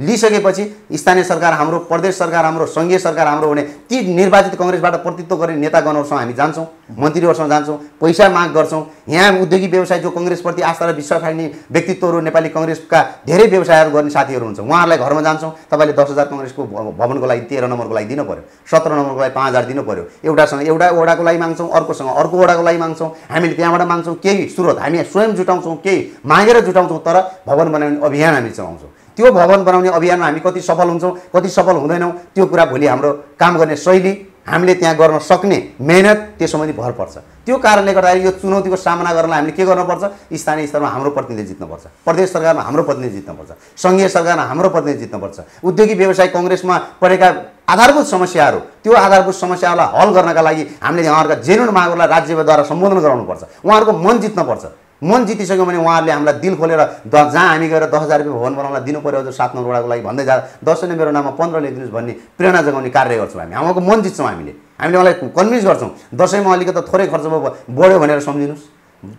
[0.00, 0.64] लिइसकेपछि
[0.94, 5.56] स्थानीय सरकार हाम्रो प्रदेश सरकार हाम्रो सङ्घीय सरकार हाम्रो हुने ती निर्वाचित कङ्ग्रेसबाट प्रतित्व गर्ने
[5.56, 6.66] नेता गणहरूसँग हामी जान्छौँ
[6.98, 12.20] मन्त्रीहरूसँग जान्छौँ पैसा माग गर्छौँ। यहाँ उद्योगिक व्यवसाय जो कङ्ग्रेसप्रति आस्था र विश्वास राख्ने व्यक्तित्वहरू
[12.20, 16.62] नेपाली कङ्ग्रेसका धेरै व्यवसायहरू गर्ने साथीहरू हुन्छ उहाँहरूलाई घरमा जान्छौँ। तपाईँले दस हजार कङ्ग्रेसको
[17.00, 20.62] भवनको लागि तेह्र नम्बरको लागि दिनु पऱ्यो सत्र नम्बरको लागि पाँच हजार दिनु पऱ्यो एउटासँग
[20.62, 25.02] एउटा वडाको लागि माग्छौँ अर्कोसँग अर्को वडाको लागि माग्छौँ। हामीले त्यहाँबाट माग्छौँ केही स्रोत हामी
[25.10, 27.16] स्वयं जुटाउँछौँ केही मागेर जुटाउँछौँ तर
[27.46, 28.74] भवन बनाउने अभियान हामी चलाउँछौँ।
[29.16, 33.12] त्यो भवन बनाउने अभियानमा हामी कति सफल हुन्छौँ कति सफल हुँदैनौँ त्यो कुरा भोलि हाम्रो
[33.40, 34.12] काम गर्ने शैली
[34.46, 37.16] हामीले त्यहाँ गर्न सक्ने मेहनत त्यसमा पनि भर पर्छ।
[37.46, 40.04] त्यो कारणले गर्दाखेरि यो चुनौतीको सामना गर्नलाई हामीले के गर्नुपर्छ?
[40.38, 45.38] स्थानीय स्तरमा हाम्रो प्रतिनिधि जित्नुपर्छ। प्रदेश सरकारमा हाम्रो प्रतिनिधि जित्नुपर्छ। सङ्घीय सरकारमा हाम्रो प्रतिनिधि जित्नुपर्छ।
[45.66, 47.28] उद्योगिक व्यवसाय कङ्ग्रेसमा परेका
[47.66, 53.42] आधारभूत समस्याहरू त्यो आधारभूत समस्याहरूलाई हल गर्नका लागि हामीले उहाँहरूका जेनुन मागहरूलाई राज्यद्वारा सम्बोधन गराउनुपर्छ।
[53.66, 54.64] उहाँहरूको मन जित्नुपर्छ।
[55.02, 58.54] मन जितिसक्यो भने उहाँहरूले हामीलाई दिल खोलेर द जहाँ हामी गएर दस हजार रुपियाँ भवन
[58.56, 62.12] बनाउनलाई दिनु पऱ्यो हजुर सात नम्बरको लागि भन्दै जाँदा दस मेरो नाममा पन्ध्र लेखिदिनुहोस् भन्ने
[62.38, 66.80] प्रेरणा जगाउने कार्य गर्छौँ हामी। उहाँको मन जित्छौँ हामीले। हामीले उहाँलाई कन्भिन्स गर्छौँ दसैँमा अलिकति
[66.88, 67.40] थोरै खर्च भयो
[67.76, 68.64] बढ्यो भनेर सम्झिनुहोस्।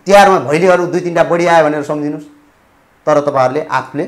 [0.05, 2.25] तिहारमा भैलीहरू दुई तिनवटा बढी आयो भनेर सम्झिनुहोस्।
[3.07, 4.05] तर तपाईँहरूले आफूले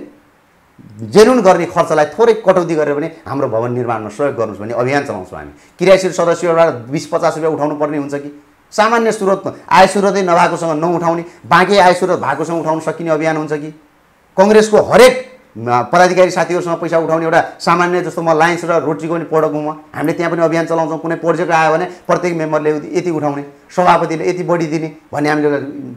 [1.13, 5.37] जेनुन गर्ने खर्चलाई थोरै कटौती गरेर पनि हाम्रो भवन निर्माणमा सहयोग गर्नुहोस् भन्ने अभियान चलाउँछौँ
[5.37, 8.29] हामी। क्रियाशील सदस्यबाट बिस पचास रुपियाँ उठाउनु पर्ने हुन्छ कि?
[8.73, 13.71] सामान्य स्रोत आय स्रोतै नभएकोसँग नउठाउने बाँकी आय स्रोत भएकोसँग उठाउन सकिने अभियान हुन्छ कि?
[14.37, 19.53] कङ्ग्रेसको हरेक पदाधिकारी साथीहरूसँग पैसा उठाउने एउटा सामान्य जस्तो म लायन्स र रोटीको पनि पढक
[19.53, 24.29] म हामीले त्यहाँ पनि अभियान चलाउँछौँ। कुनै प्रोजेक्ट आयो भने प्रत्येक मेम्बरले यति उठाउने सभापतिले
[24.29, 25.49] यति बढी दिने भन्ने हामीले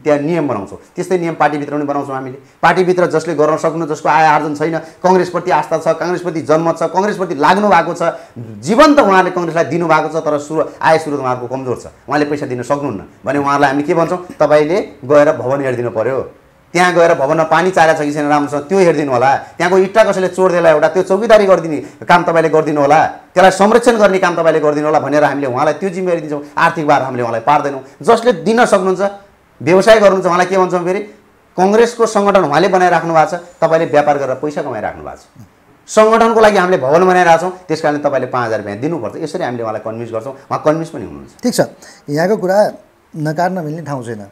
[0.03, 4.25] त्यहाँ नियम बनाउँछौँ। त्यस्तै नियम पार्टीभित्र पनि बनाउँछौँ हामीले। पार्टीभित्र जसले गर्न सक्नु जसको आय
[4.25, 8.03] आर्जन छैन कङ्ग्रेसप्रति आस्था छ काङ्ग्रेसप्रति जन्म छ कङ्ग्रेसप्रति लाग्नु भएको छ
[8.67, 12.61] जीवन्त उहाँले कङ्ग्रेसलाई दिनुभएको छ तर सुरु आय स्रोत उहाँहरूको कमजोर छ। उहाँले पैसा दिन
[12.61, 14.19] सक्नुहुन्न। भने उहाँहरूलाई हामीले के भन्छौँ?
[14.33, 16.42] तपाईँले गएर भवन हेरिदिनु पऱ्यो
[16.73, 20.27] त्यहाँ गएर भवनमा पानी चारेको छ कि छैन राम्रोसँग त्यो हेरिदिनु होला। त्यहाँको इट्टा कसैले
[20.33, 21.77] चोरिदिएला एउटा त्यो चौकीदारी गरिदिने
[22.09, 22.99] काम तपाईँले गरिदिनु होला।
[23.33, 27.01] त्यसलाई संरक्षण गर्ने काम तपाईँले गरिदिनु होला भनेर हामीले उहाँलाई त्यो जिम्मेवारी दिन्छौँ। आर्थिक भार
[27.01, 29.01] हामीले उहाँलाई पार्दैनौँ। जसले दिन सक्नुहुन्छ
[29.61, 31.01] व्यवसाय गर्नुहुन्छ उहाँलाई के भन्छौँ फेरि?
[31.57, 35.25] कङ्ग्रेसको सङ्गठन उहाँले बनाइराख्नु भएको छ तपाईँले व्यापार गरेर पैसा कमाइराख्नु भएको छ।
[35.87, 39.63] सङ्गठनको लागि हामीले भवन बनाइरहेको छौँ त्यस कारणले तपाईँले पाँच हजार रुपियाँ दिनुपर्छ। यसरी हामीले
[39.63, 41.61] उहाँलाई कन्भिन्स गर्छौँ। उहाँ कन्भिन्स पनि हुनुहुन्छ। ठिक छ।
[42.09, 42.57] यहाँको कुरा
[43.13, 44.25] नकार्न मिल्ने ठाउँ छैन।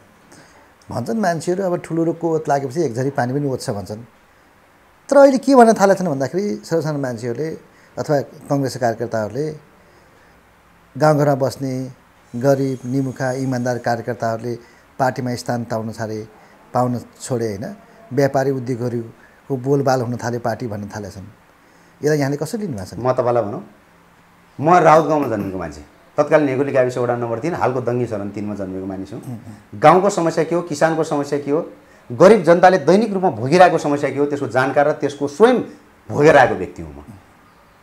[0.92, 4.02] भन्छन् मान्छेहरू अब ठुलो रोगको ओत लागेपछि एक झरी पानी पनि ओत्छ भन्छन्।
[5.08, 7.48] तर अहिले के भन्न थालेका छन् भन्दाखेरि सानो मान्छेहरूले
[7.96, 8.16] अथवा
[8.48, 9.46] कङ्ग्रेसका कार्यकर्ताहरूले
[10.96, 11.72] गाउँघरमा बस्ने
[12.34, 14.54] गरिब निमुखा इमान्दार कार्यकर्ताहरूले
[14.98, 16.20] पार्टीमा स्थान पाउन छाडे
[16.74, 17.64] पाउन छोडे होइन।
[18.12, 21.28] व्यापारी उद्योगहरूको बोलबाल हुन थाले पार्टी भन्न थालेका छन्
[22.00, 22.98] यसलाई यहाँले कसरी लिनुभएको छ?
[22.98, 23.62] म तपाईँलाई भनौँ
[24.58, 25.82] म राउत गाउँमा जन्मेको मान्छे।
[26.16, 29.20] तत्कालीन नेगुली गाविस वडा नम्बर तिन हालको दङ्गी चरण तिनमा जन्मेको मानिस हुँ।
[29.80, 31.60] गाउँको समस्या के हो किसानको समस्या के हो
[32.10, 35.60] गरिब जनताले दैनिक रूपमा भोगिरहेको समस्या के हो त्यसको जानकार र त्यसको स्वयं
[36.08, 37.02] भोगेर आएको व्यक्ति हुँ म।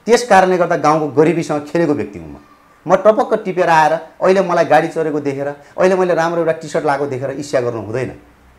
[0.08, 2.38] त्यस कारणले गर्दा गाउँको गरिबीसँग खेलेको व्यक्ति हुँ म।
[2.86, 6.86] म टपक्क टिपेर आएर अहिले मलाई गाडी चढेको देखेर अहिले मैले राम्रो एउटा टी सर्ट
[6.86, 8.12] लगाएको देखेर इच्छा गर्नु हुँदैन।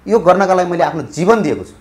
[0.06, 1.74] यो गर्नका लागि मैले आफ्नो जीवन दिएको छु।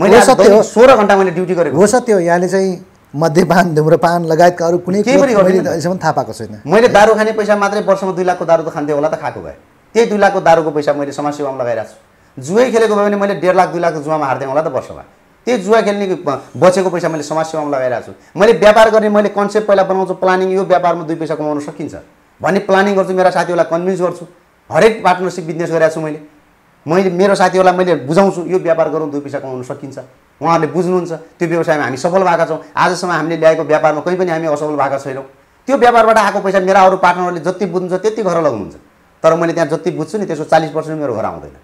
[0.00, 0.20] मैले
[0.64, 2.72] सोह्र घन्टा मैले ड्युटी गरेको हो सत्य हो। यहाँले चाहिँ
[3.16, 7.56] मध्यपान धुम्रपान लगायतका अरू कुनै केही पनि। अहिलेसम्म थाहा पाएको छैन। मैले दारू खाने पैसा
[7.56, 9.54] मात्रै वर्षमा दुई लाखको दारू त खान्थेँ होला त खाएको भए।
[9.94, 11.96] त्यही दुई लाखको दारूको पैसा मैले समाजसेवामा लगाइरहेको छु।
[12.36, 15.02] जुवै खेलेको भयो भने मैले डेढ लाख दुई लाख जुवामा हार्थेँ होला त वर्षमा।
[15.46, 16.06] त्यही जुवा खेल्ने
[16.60, 20.64] बचेको पैसा मैले समाजसेवामा लगाइरहेको छु। मैले व्यापार गर्ने मैले कन्सेप्ट पहिला बनाउँछु प्लानिङ यो
[20.64, 21.94] व्यापारमा दुई पैसा कमाउन सकिन्छ।
[22.40, 24.24] भन्ने प्लानिङ गर्छु मेरा साथीहरूलाई कन्भिन्स गर्छु।
[24.70, 26.20] हरेक पार्टनरसिप बिजनेस गरेको छु मैले।
[26.86, 29.98] मैले मेरो साथीहरूलाई मैले बुझाउँछु यो व्यापार गरौँ दुई पैसा कमाउन सकिन्छ।
[30.40, 34.46] उहाँहरूले बुझ्नुहुन्छ त्यो व्यवसायमा हामी सफल भएका छौँ। आजसम्म हामीले ल्याएको व्यापारमा कहीँ पनि हामी
[34.46, 35.24] असफल भएका छैनौँ।
[35.68, 38.76] त्यो व्यापारबाट आएको पैसा मेरा अरू पार्टनरहरूले जति बुझ्नुहुन्छ त्यति घर लगाउनुहुन्छ।
[39.22, 41.56] तर मैले त्यहाँ जति बुझ्छु नि त्यसको चालिस पर्सेन्ट मेरो घर आउँदैन।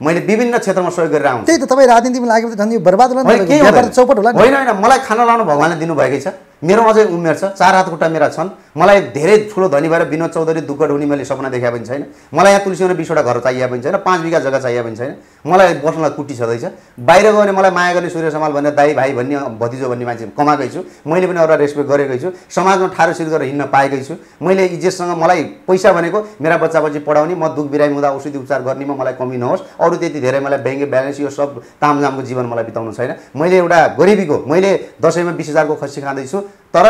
[0.00, 3.22] मैले विभिन्न क्षेत्रमा सहयोग गरेर आउँछु। त्यही त तपाईँ राजनीतिमा लागेपछि झन् यो बर्बाद होला।
[3.48, 6.28] केही। चौपट होइन होइन मलाई खाना लाउनु भगवान्ले दिनुभएकै छ।
[6.62, 10.30] मेरो अझै उमेर छ चार हात खुट्टा मेरा छन्। मलाई धेरै ठुलो धनी भएर विनोद
[10.30, 13.82] चौधरी दुःख ढुनी मैले सपना देखाए पनि छैन। मलाई यहाँ तुलसीमा बिसवटा घर चाहिए पनि
[13.82, 15.14] छैन पाँच बिघा जग्गा चाहिए पनि छैन।
[15.44, 16.64] मलाई बस्नलाई कुटी छँदैछ।
[17.00, 20.26] बाहिर गयो भने मलाई माया गर्ने सूर्य समाल भनेर दाई भाइ भन्ने भतिजो भन्ने मान्छे
[20.32, 24.14] कमाएकै छु। मैले पनि अरूलाई रेस्पेक्ट गरेकै छु। समाजमा ठाडो सिर गरेर हिँड्न पाएकै छु।
[24.40, 28.62] मैले इज्जतसँग मलाई पैसा भनेको मेरा बच्चा बच्ची पढाउने म दुःख बिरामी हुँदा औषधि उपचार
[28.64, 32.64] गर्नेमा मलाई कमी नहोस्। अरू त्यति धेरै मलाई ब्याङ्क ब्यालेन्स यो सब तामझामको जीवन मलाई
[32.64, 36.38] बिताउनु छैन। मैले एउटा गरिबीको मैले दसैँमा बिस हजारको खसी खाँदैछु।
[36.74, 36.84] तर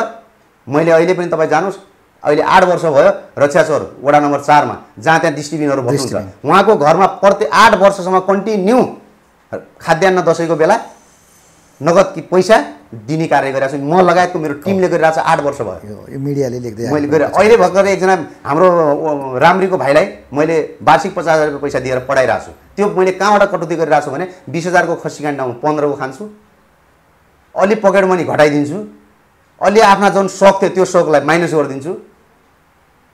[0.66, 1.78] मैले अहिले पनि तपाईँ जानुहोस्।
[2.24, 7.50] अहिले आठ वर्ष भयो रक्षाचोर वडा नम्बर चारमा जहाँ त्यहाँ दृष्टिबिनहरू बस्नुहुन्छ। उहाँको घरमा प्रत्येक
[7.52, 8.78] आठ वर्षसम्म कन्टिन्यू
[9.52, 10.76] खाद्यान्न दसैँको बेला
[11.80, 12.56] नगद कि पैसा
[13.06, 16.58] दिने कार्य गरिरहेको छु। म लगायतको मेरो टिमले गरिरहेको छ आठ वर्ष भयो। यो मिडियाले
[16.64, 18.68] लेख्दै मैले गरेँ अहिले भर्खर एकजना हाम्रो
[19.38, 23.76] राम्रीको भाइलाई मैले वार्षिक पचास हजार रुपियाँ पैसा दिएर पढाइरहेको छु। त्यो मैले कहाँबाट कटौती
[23.76, 26.24] गरिरहेको छु भने बिस हजारको खसी काण्ड पन्ध्रको खान्छु।
[27.54, 28.78] अलि पकेट मनी घटाइदिन्छु।
[29.60, 31.92] अलि आफ्ना जुन सौक थियो त्यो सौकलाई माइनस गरिदिन्छु।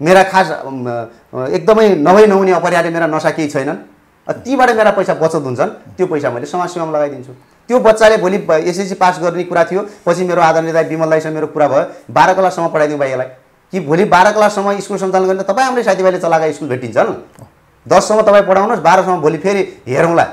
[0.01, 0.51] मेरा खास
[1.55, 3.79] एकदमै नभई नहुने अपरिहार्य मेरा नसा केही छैनन्।
[4.27, 7.33] तीबाट मेरा पैसा बचत हुन्छन् त्यो पैसा मैले समाजसेवामा लगाइदिन्छु।
[7.69, 8.39] त्यो बच्चाले भोलि
[8.71, 12.69] एसएससी पास गर्ने कुरा थियो पछि मेरो आदरणीय विमल दाईसँग मेरो कुरा भयो बाह्र क्लाससम्म
[12.75, 13.27] पढाइदिउँ भाइलाई
[13.73, 17.11] कि भोलि बाह्र क्लाससम्म स्कुल सञ्चालन गर्ने तपाईँ हाम्रै साथीभाइले चलाएको स्कुल भेटिन्छन्?
[17.87, 20.27] दससम्म तपाईँ पढाउनुहोस् बाह्रसम्म भोलि फेरि हेरौँला।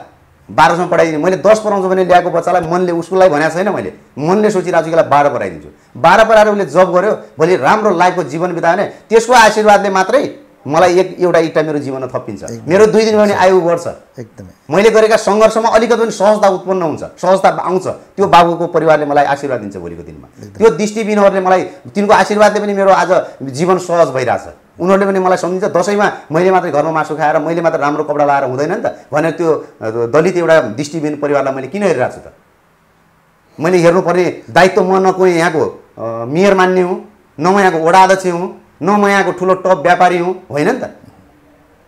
[0.49, 4.85] बाह्रसम्म पढाइदिने। मैले दस पढाउँछु भने ल्याएको बच्चालाई मनले उसकोलाई भनेको छैन मैले। मनले सोचिरहेको
[4.85, 8.85] छु यसलाई बाह्र पढाइदिन्छु। बाह्र पढाएर उसले जब गर्यो भोलि राम्रो लाइफको जीवन बितायो भने
[9.09, 10.23] त्यसको आशीर्वादले मात्रै
[10.67, 13.87] मलाई एक एउटा इट्टा मेरो जीवनमा थपिन्छ। मेरो दुई दिन भयो भने आयु बढ्छ।
[14.19, 19.25] एकदमै। मैले गरेका सङ्घर्षमा अलिकति पनि सहजता उत्पन्न हुन्छ सहजता आउँछ। त्यो बाबुको परिवारले मलाई
[19.25, 21.61] आशीर्वाद दिन्छ भोलिको दिनमा। त्यो दृष्टिबिनहरूले मलाई
[21.95, 23.11] तिनको आशीर्वादले पनि मेरो आज
[23.55, 24.45] जीवन सहज भइरहेछ।
[24.79, 28.43] उनीहरूले पनि मलाई सम्झिन्छ दसैँमा मैले मात्रै घरमा मासु खाएर मैले मात्र राम्रो कपडा लाएर
[28.49, 29.49] हुँदैन नि त। भनेर त्यो
[30.07, 32.33] दलित एउटा दृष्टिबिन परिवारलाई मैले किन हेरिरहेको छु त?
[33.59, 35.63] मैले हेर्नुपर्ने दायित्व म न कोही यहाँको
[36.31, 36.97] मेयर मान्ने हुँ
[37.39, 38.49] न म यहाँको वडा अध्यक्ष हुँ
[38.83, 40.98] न म यहाँको ठुलो टप व्यापारी हुँ होइन नि त?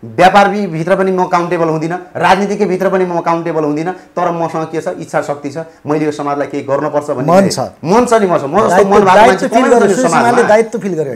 [0.02, 4.66] व्यापार बि- भित्र पनि म काउन्टेबल हुँदिनँ राजनीतिकै भित्र पनि म काउन्टेबल हुँदिनँ तर मसँग
[4.72, 4.88] के छ?
[4.98, 8.50] इच्छा शक्ति छ। मैले यो समाजलाई केही गर्नुपर्छ भन्ने मन छ। मन छ नि मसँग
[8.50, 9.30] म जस्तो मन भएको।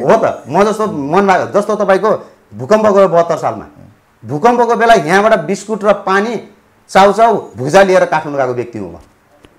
[0.06, 2.10] हो त। म जस्तो मन भएको जस्तो तपाईँको
[2.54, 3.66] भूकम्प गयो बहत्तर सालमा।
[4.24, 6.32] भूकम्पको बेला यहाँबाट बिस्कुट र पानी
[6.90, 8.96] चाउचाउ भुजा लिएर काठमाडौँ गएको व्यक्ति हुँ म।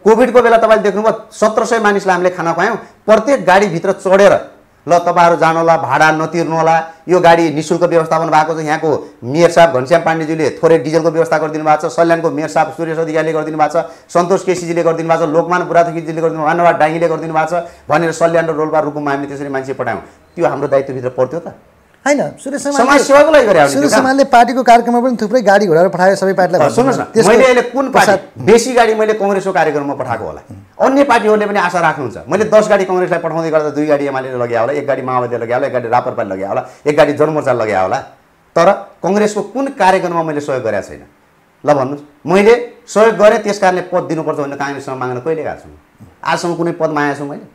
[0.03, 4.33] कोभिडको बेला तपाईँले देख्नुभयो सत्र सय मानिसलाई हामीले खाना खुवायौँ। प्रत्येक गाडीभित्र चढेर
[4.87, 6.75] ल तपाईँहरू जानुहोला भाडा नतिर्नु होला।
[7.07, 8.91] यो गाडी निशुल्क व्यवस्थापन भएको छ। यहाँको
[9.23, 13.33] मेयर साहब घनश्याम पाण्डेज्यूले थोरै डिजलको व्यवस्था गरिदिनु भएको छ। सल्यानको मेयर साहब सुरेश अधिकारीले
[13.33, 17.51] गरिदिनु भएको छ। सन्तोष केसीजीले गरिदिनु भएको छ। लोकमान बुढाथोकीजीले गरिदिनु मानवा डाङ्गीले गरिदिनु भएको
[17.51, 20.01] छ। भनेर सल्यान र रोल्पा रुकुममा हामीले त्यसरी मान्छे पठायौँ।
[20.35, 21.47] त्यो हाम्रो दायित्वभित्र पर्थ्यो त।
[22.05, 26.15] होइन सुरेश समाज सेवाको लागि गरे सुरेश समालले पार्टीको कार्यक्रममा पनि थुप्रै गाडी घोडाहरू पठायो
[26.15, 28.43] सबै पार्टीलाई सुन्नुहोस् न मैले अहिले कुन पार्टी?
[28.47, 30.41] बेसी गाडी मैले कङ्ग्रेसको कार्यक्रममा पठाएको होला।
[30.85, 34.61] अन्य पार्टीहरूले पनि आशा राख्नुहुन्छ। मैले दस गाडी कङ्ग्रेसलाई पठाउँदै गर्दा दुई गाडी एमाले लगायो
[34.61, 37.81] होला एक गाडी माओवादीले लगायो होला एक गाडी रापरपाले लगायो होला एक गाडी जनमोर्चा लगायो
[37.83, 37.99] होला।
[38.55, 38.67] तर
[39.03, 41.03] कङ्ग्रेसको कुन कार्यक्रममा मैले सहयोग गरेको छैन?
[41.63, 42.53] ल भन्नुहोस्। मैले
[42.87, 45.69] सहयोग गरेँ त्यस कारणले पद दिनुपर्छ भनेर काङ्ग्रेससँग माग्न कहिले गएको छु?
[46.23, 47.45] आजसम्म कुनै पद मागेको छु मैले?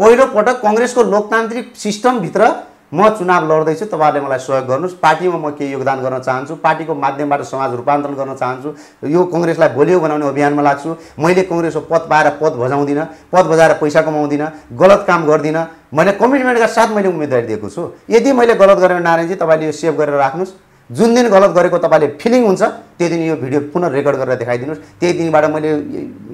[0.00, 2.42] पहिलोपटक कङ्ग्रेसको लोकतान्त्रिक सिस्टमभित्र
[2.92, 7.42] म चुनाव लड्दैछु तपाईँहरूले मलाई सहयोग गर्नुहोस्। पार्टीमा म केही योगदान गर्न चाहन्छु। पार्टीको माध्यमबाट
[7.42, 8.68] समाज रूपान्तरण गर्न चाहन्छु।
[9.10, 14.00] यो कङ्ग्रेसलाई बलियो बनाउने अभियानमा लाग्छु। मैले कङ्ग्रेसको पद पाएर पद भजाउँदिनँ पद बजाएर पैसा
[14.06, 19.00] कमाउँदिनँ। गलत काम गर्दिनँ। भने कमिटमेन्टका साथ मैले उम्मेदवारी दिएको छु। यदि मैले गलत गरेँ
[19.02, 20.54] नारायणजी तपाईँले यो सेभ गरेर राख्नुहोस्।
[20.90, 22.62] जुन दिन गलत गरेको तपाईँले फिलिङ हुन्छ
[22.98, 25.70] त्यो दिन यो भिडियो पुनः रेकर्ड गरेर देखाइदिनुहोस्। त्यही दिनबाट मैले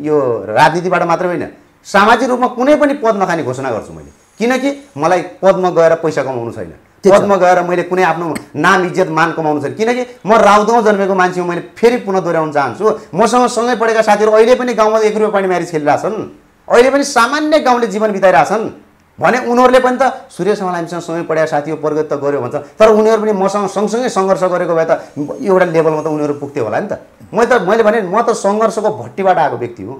[0.04, 0.16] यो
[0.52, 1.44] राजनीतिबाट मात्रै होइन
[1.86, 6.52] सामाजिक रूपमा कुनै पनि पद नखाने घोषणा गर्छु मैले। किनकि मलाई पदमा गएर पैसा कमाउनु
[6.52, 6.72] छैन।
[7.04, 11.40] पदमा गएर मैले कुनै आफ्नो नाम इज्जत मान कमाउनु छैन। किनकि म राउदोमा जन्मेको मान्छे
[11.40, 15.32] हो मैले फेरि पुनः दोहोऱ्याउन चाहन्छु। मसँग सँगै पढेका साथीहरू अहिले पनि गाउँमा एक रुपियाँ
[15.32, 16.16] पानी म्यारिज खेलिरहेछन्।
[16.68, 18.70] अहिले पनि सामान्य गाउँले जीवन बिताइरहेछन्।
[19.18, 22.88] भने उनीहरूले पनि त सूर्य हामीसँग सँगै पढेका साथी हो प्रगति त गऱ्यो भन्छ। तर
[22.94, 24.92] उनीहरू पनि मसँग सँगसँगै सङ्घर्ष गरेको भए त
[25.42, 27.02] एउटा लेभलमा त उनीहरू पुग्थ्यो होला नि त।
[27.34, 29.98] मैले त मैले भने म त सङ्घर्षको भट्टीबाट आएको व्यक्ति हुँ।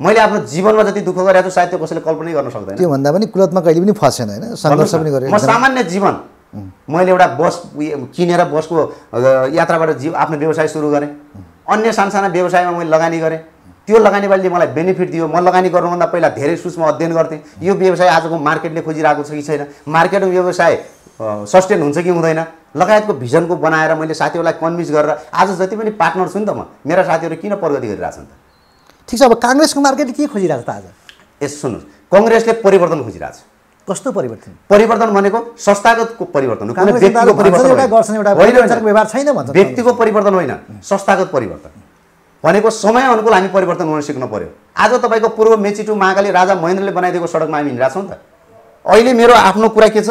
[0.00, 3.26] मैले आफ्नो जीवनमा जति दुःख गरेको छु सायद त्यो कसैले कल्पनै गर्न सक्दैन। त्योभन्दा पनि
[3.36, 4.44] कुलतमा कहिले पनि फसेन होइन?
[4.56, 6.14] सङ्घर्ष पनि गरेँ म सामान्य जीवन।
[6.88, 7.54] मैले एउटा बस
[8.16, 8.76] किनेर बसको
[9.52, 11.10] यात्राबाट जीव आफ्नो व्यवसाय सुरु गरेँ।
[11.68, 13.38] अन्य सानसाना व्यवसायमा मैले लगानी गरेँ।
[13.86, 18.08] त्यो लगानीबालीले मलाई बेनिफिट दियो। म लगानी गर्नुभन्दा पहिला धेरै सूक्ष्म अध्ययन गर्थेँ। यो व्यवसाय
[18.08, 19.66] आजको मार्केटले खोजिरहेको छ कि छैन?
[19.84, 20.72] मार्केटमा व्यवसाय
[21.20, 22.40] सस्टेन हुन्छ कि हुँदैन?
[22.76, 26.66] लगायतको भिजनको बनाएर मैले साथीहरूलाई कन्भिन्स गरेर आज जति पनि पार्टनर छु नि त म
[26.86, 28.32] मेरा साथीहरू किन प्रगति गरिरहेछन् त?
[29.10, 30.84] ठिक छ अब काङ्ग्रेसको मार्केटले के खोजिरहेको छ त आज?
[31.42, 33.36] यस सुन्नुहोस्। कङ्ग्रेसले परिवर्तन खोजिरहेछ
[33.88, 34.50] कस्तो परिवर्तन?
[34.70, 36.66] परिवर्तन भनेको संस्थागतको परिवर्तन
[39.50, 41.70] व्यक्तिको परिवर्तन होइन। संस्थागत परिवर्तन।
[42.44, 46.54] भनेको समय अनुकूल हामी परिवर्तन हुन सिक्नु पर्यो। आज तपाईँको पूर्व मेची टु महाकाली राजा
[46.54, 48.22] महेन्द्रले बनाइदिएको सडकमा हामी हिँडिरहेको छौँ नि त।
[48.86, 50.10] अहिले मेरो आफ्नो कुरा के छ?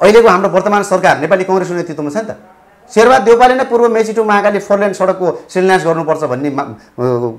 [0.00, 2.32] अहिलेको हाम्रो वर्तमान सरकार नेपाली कङ्ग्रेसको नेतृत्वमा छ नि त।
[2.94, 6.50] शेरबहाद देउपाले नै पूर्व मेची महाकाली फोर लेन सडकको शिलान्यास गर्नुपर्छ भन्ने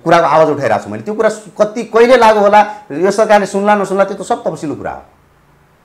[0.04, 4.04] कुराको आवाज उठाइरहेको छु मैले। त्यो कुरा कति कहिले लागु होला यो सरकारले सुन्ला नसुन्ला
[4.10, 5.02] त्यो त सब तपसिलो कुरा हो।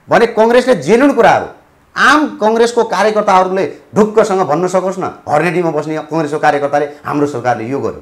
[0.09, 1.47] भने कङ्ग्रेसले जेन्युन कुराहरू।
[1.95, 8.01] आम कङ्ग्रेसको कार्यकर्ताहरूले ढुक्कसँग भन्न सकोस् न हर्नेटीमा बस्ने कङ्ग्रेसको कार्यकर्ताले हाम्रो सरकारले यो गर्यो।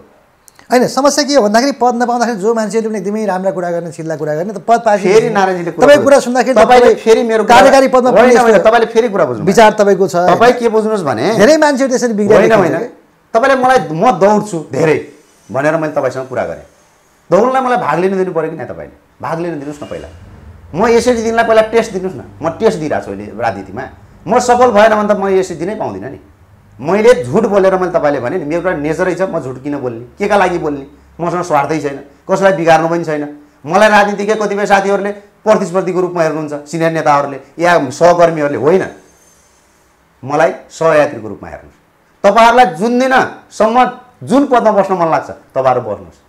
[0.69, 4.15] होइन समस्या के हो भन्दाखेरि पद नपाउँदाखेरि जो मान्छेले पनि एकदमै राम्रा कुरा गर्ने चिल्ला
[4.19, 7.55] कुरा गर्ने त पद पाएपछि फेरि नारायणजीले तपाईँको कुरा सुन्दाखेरि तपाईँले तपाईँ फेरि मेरो कुरा-
[7.55, 11.91] कार्यकारी पदमा तपाईँले फेरि कुरा बुझ्नु विचार तपाईँको छ। तपाईँ के बुझ्नुहोस् भने धेरै मान्छेहरू
[11.91, 12.75] त्यसरी होइन बिग्रिरहेको होइन।
[13.33, 14.97] तपाईँले मलाई म दौड्छु धेरै।
[15.49, 16.65] भनेर मैले तपाईँसँग कुरा गरेँ।
[17.29, 18.95] दौड्नलाई मलाई भाग लिन दिनु पऱ्यो कि न तपाईँले?
[19.23, 20.07] भाग लिन दिनुहोस् न पहिला।
[20.75, 23.83] म यसरी दिनलाई पहिला टेस्ट दिनुहोस् न। म टेस्ट दिइरहेको छु अहिले राजनीतिमा।
[24.27, 26.19] म सफल भएन भने त म यसरी दिनै पाउँदिनँ नि।
[26.79, 30.05] मैले झुट बोलेर मैले तपाईँले भने नि मेरो एउटा नेचरै छ म झुट किन बोल्ने?
[30.17, 30.85] के का लागि बोल्ने?
[31.19, 31.97] मसँग स्वार्थै छैन।
[32.29, 33.23] कसैलाई बिगार्नु पनि छैन।
[33.65, 35.11] मलाई राजनीतिकै कतिपय साथीहरूले
[35.41, 38.83] प्रतिस्पर्धीको रूपमा हेर्नुहुन्छ सिनियर नेताहरूले या सहकर्मीहरूले होइन।
[40.23, 41.77] मलाई सहयात्रीको रूपमा हेर्नुहोस्
[42.23, 43.77] तपाईँहरूलाई जुन दिनसम्म
[44.29, 46.19] जुन पदमा बस्न मन लाग्छ तपाईँहरू बस्नुहोस्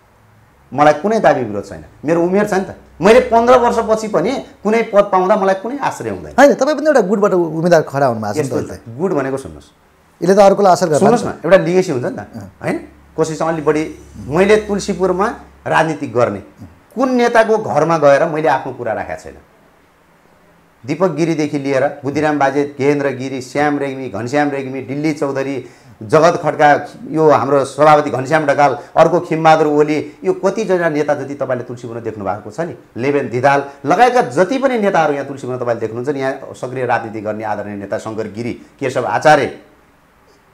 [0.72, 4.32] मलाई कुनै दाबी विरोध छैन। मेरो उमेर छ नि त। मैले पन्ध्र वर्षपछि पनि
[4.64, 8.60] कुनै पद पाउँदा मलाई कुनै आश्रय हुँदैन। होइन तपाईँ पनि एउटा गुटबाट उम्मेदवार खडा हुनुभएको
[8.68, 9.87] छ। गुड भनेको सुन्नुहोस्।
[10.20, 12.20] यसले त अर्कोलाई असर गर्छ सुन्नुहोस् न एउटा लिगेसी हुन्छ नि त।
[12.62, 12.76] होइन?
[13.16, 13.82] कोसिस अलि बढी।
[14.26, 15.26] मैले तुलसीपुरमा
[15.66, 16.40] राजनीति गर्ने।
[16.94, 19.36] कुन नेताको घरमा गएर मैले आफ्नो कुरा राखेको छैन?
[20.84, 25.56] दिपक गिरीदेखि लिएर बुद्धिराम बाजे गेहेन्द्र गिरी श्याम रेग्मी घनश्याम रेग्मी दिल्ली चौधरी
[26.02, 26.68] जगत खड्का
[27.10, 32.24] यो हाम्रो सभापति घनश्याम ढकाल अर्को खिमबहादुर ओली यो कतिजना नेता जति तपाईँले तुलसीपुरमा देख्नु
[32.24, 32.74] भएको छ नि?
[32.96, 37.44] लेबेन धिदाल लगायतका जति पनि नेताहरू यहाँ तुलसीपुरमा तपाईँले देख्नुहुन्छ नि यहाँ सक्रिय राजनीति गर्ने
[37.44, 39.46] आदरणीय नेता शङ्कर गिरी केशव आचार्य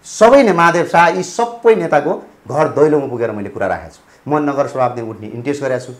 [0.04, 2.12] सबै नै महादेव शाह यी सबै नेताको
[2.48, 5.92] घर दैलोमा पुगेर मैले कुरा राखेको छु। म नगर सभापति उठ्ने इन्ट्रेस्ट गरेको छु।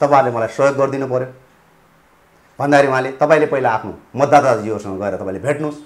[0.00, 1.28] तपाईँहरूले मलाई सहयोग गरिदिनु पऱ्यो
[2.58, 5.78] भन्दाखेरि उहाँले तपाईँले पहिला आफ्नो मतदाताजीहरूसँग गएर तपाईँले भेट्नुहोस्।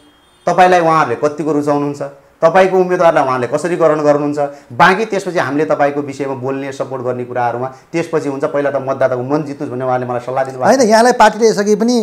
[0.46, 2.03] तपाईँलाई उहाँहरूले कतिको रुचाउनुहुन्छ?
[2.42, 4.38] तपाईँको उम्मेदवारलाई उहाँले कसरी ग्रहण गर्नुहुन्छ?
[4.72, 9.40] बाँकी त्यसपछि हामीले तपाईँको विषयमा बोल्ने सपोर्ट गर्ने कुराहरूमा त्यसपछि हुन्छ पहिला त मतदाताको मन
[9.44, 11.96] जित्नुहोस् भन्ने उहाँले मलाई सल्लाह दिनुभएको होइन यहाँलाई पार्टीले यसअघि पनि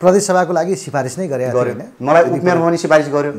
[0.00, 1.82] प्रदेश सभाको लागि सिफारिस नै होइन?
[2.02, 3.32] मलाई उपमेयरमा पनि सिफारिस गर्यो।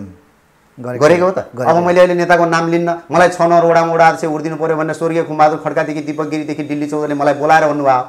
[0.82, 4.26] गरेको हो त। अब मैले अहिले नेताको नाम लिन्न मलाई छ नम्बर वडामा वडा अध्यक्ष
[4.26, 8.02] उर्दिनु पऱ्यो भने स्वर्गीय खुम्बहादुर खड्कादेखि दिपक गिरीदेखि दिल्ली चौधरीले मलाई बोलाएर भन्नुभयो।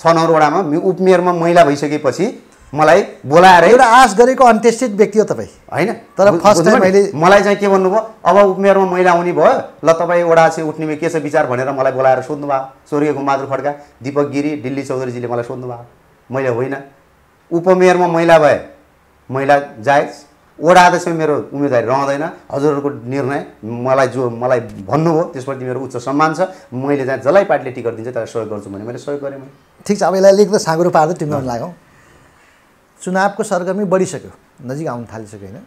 [0.00, 2.26] छ नम्बर वडामा उपमेयरमा महिला भइसकेपछि
[2.74, 6.80] मलाई बोलाएर एउटा आश गरेको अनटेस्टेड व्यक्ति हो तपाईँ। होइन। तर time नि?
[6.80, 8.00] मैले- मलाई चाहिँ के भन्नुभयो?
[8.24, 9.52] अब उपमेयरमा महिला आउने भयो
[9.84, 13.46] ल तपाईँ वडा चाहिँ उठ्ने के छ विचार भनेर मलाई बोलाएर सोध्नु भयो स्वर्गीय कुमार
[13.46, 15.86] खड्का दिपक गिरी दिल्ली चौधरीजीले मलाई सोध्नु भयो
[16.30, 16.76] मैले होइन।
[17.50, 18.58] उपमेयरमा महिला भए
[19.30, 20.10] महिला जायज
[20.58, 26.30] वडा अध्यक्षमा मेरो उम्मेदवारी रहँदैन। हजुरहरूको निर्णय मलाई जो मलाई भन्नुभयो त्यसप्रति मेरो उच्च सम्मान
[26.34, 26.40] छ।
[26.72, 29.52] मैले चाहिँ जसलाई पार्टीले टिकट दिन्छ त्यसलाई सहयोग गर्छु भने मैले सहयोग गरेँ मैले।
[29.84, 31.72] ठिक छ अब यसलाई लेख्दा साँगुरो पार्दै टिम्बाउनु लागौँ
[33.00, 34.32] चुनावको सरगर्मी बढिसक्यो।
[34.64, 35.60] नजिक आउनु थालिसक्यो होइन?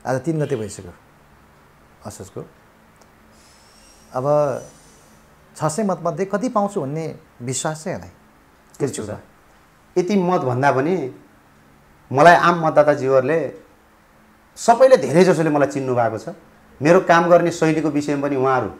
[0.00, 0.92] आज तिन गते भइसक्यो
[2.08, 2.40] असोजको।
[4.16, 4.24] अब
[5.56, 7.04] छ सय मतमध्ये कति पाउँछु भन्ने
[7.44, 9.20] विश्वास चाहिँ
[9.96, 10.94] यति मत भन्दा पनि
[12.10, 13.38] मलाई आम मतदाताज्यूहरूले
[14.58, 16.34] सबैले धेरै जसोले मलाई चिन्नु भएको छ।
[16.80, 18.70] मेरो काम गर्ने शैलीको विषयमा पनि उहाँहरू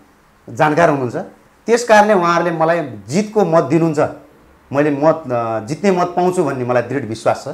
[0.48, 1.16] जानकार हुनुहुन्छ।
[1.68, 4.00] त्यस कारणले उहाँहरूले मलाई जितको मत दिनुहुन्छ
[4.70, 5.18] मैले मत
[5.68, 7.48] जित्ने मत पाउँछु भन्ने मलाई दृढ विश्वास छ।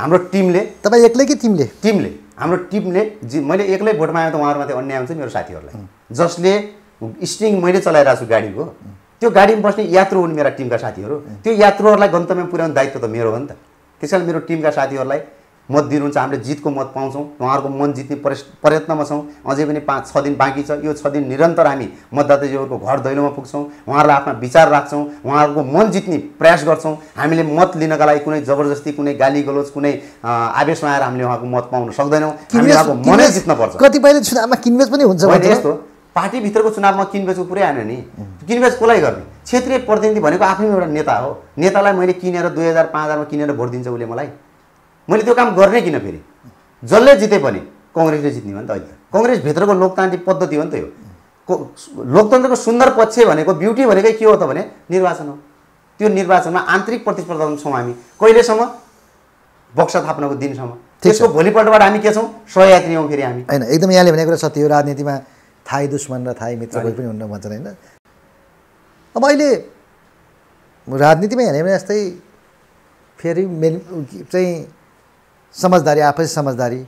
[0.00, 1.64] हाम्रो टिमले तपाईँ एक्लै कि टिमले?
[1.82, 5.74] टिमले हाम्रो टिमले जि मैले एक्लै भोट मागेँ त उहाँहरूमाथि अन्याय हुन्छ मेरो साथीहरूलाई।
[6.12, 6.52] जसले
[7.26, 8.64] स्टिङ मैले चलाइरहेको छु गाडीको
[9.20, 13.30] त्यो गाडीमा बस्ने यात्रु हुन् मेरा टिमका साथीहरू। त्यो यात्रुहरूलाई गन्तव्यमा पुर्याउने दायित्व त मेरो
[13.30, 13.52] हो नि त।
[14.02, 15.20] त्यस कारण मेरो टिमका साथीहरूलाई
[15.68, 18.16] मत दिनुहुन्छ हामीले जितको मत पाउँछौँ उहाँहरूको मन जित्ने
[18.58, 22.78] प्रयत्नमा छौँ। अझै पनि पाँच छ दिन बाँकी छ। यो छ दिन निरन्तर हामी मतदाताजीहरूको
[22.78, 28.04] घर दैलोमा पुग्छौँ उहाँहरूलाई आफ्ना विचार राख्छौँ उहाँहरूको मन जित्ने प्रयास गर्छौँ। हामीले मत लिनका
[28.04, 32.74] लागि कुनै जबरजस्ती कुनै गाली गलोच कुनै आवेशमा आएर हामीले उहाँको मत पाउन सक्दैनौँ। हामीले
[32.74, 35.72] उहाँको मनै जित्नुपर्छ कतिपयले चुनावमा किनबेच पनि हुन्छ। यस्तो
[36.16, 37.96] पार्टीभित्रको चुनावमा किनबेचको पुरै आएन नि।
[38.50, 39.24] किनबेच कसलाई गर्ने?
[39.44, 43.52] क्षेत्रीय प्रतिनिधि भनेको आफ्नै एउटा नेता हो। नेतालाई मैले किनेर दुई हजार पाँच हजारमा किनेर
[43.52, 44.28] भोट दिन्छ उसले मलाई।
[45.10, 46.24] मैले त्यो काम गर्ने किन फेरि?
[46.84, 47.58] जसले जिते पनि
[47.96, 50.92] कङ्ग्रेसले जित्ने हो नि त अहिले। त कङ्ग्रेसभित्रको लोकतान्त्रिक पद्धति हो नि त यो।
[51.48, 51.66] को-
[52.06, 55.38] लोकतन्त्रको सुन्दर पक्ष भनेको ब्युटी भनेकै के हो त भने निर्वाचन हो।
[55.98, 58.70] त्यो निर्वाचनमा आन्तरिक प्रतिस्पर्धामा छौँ हामी। कहिलेसम्म?
[59.76, 62.44] बक्सा थाप्नको दिनसम्म। त्यसको भोलिपल्टबाट हामी के छौँ?
[62.54, 65.18] सहयात्री हौँ फेरि हामी। होइन एकदम यहाँले भनेको कुरा सत्य हो। राजनीतिमा
[65.72, 67.76] थाई दुश्मन र थाई मित्र कोही पनि हुन्न भन्छन् होइन?
[69.14, 69.50] अब अहिले
[70.88, 71.98] राजनीतिमा हेऱ्यो भने जस्तै
[73.18, 73.74] फेरि मेन
[74.32, 74.52] चाहिँ
[75.54, 76.80] समझदारी आफै समझदारी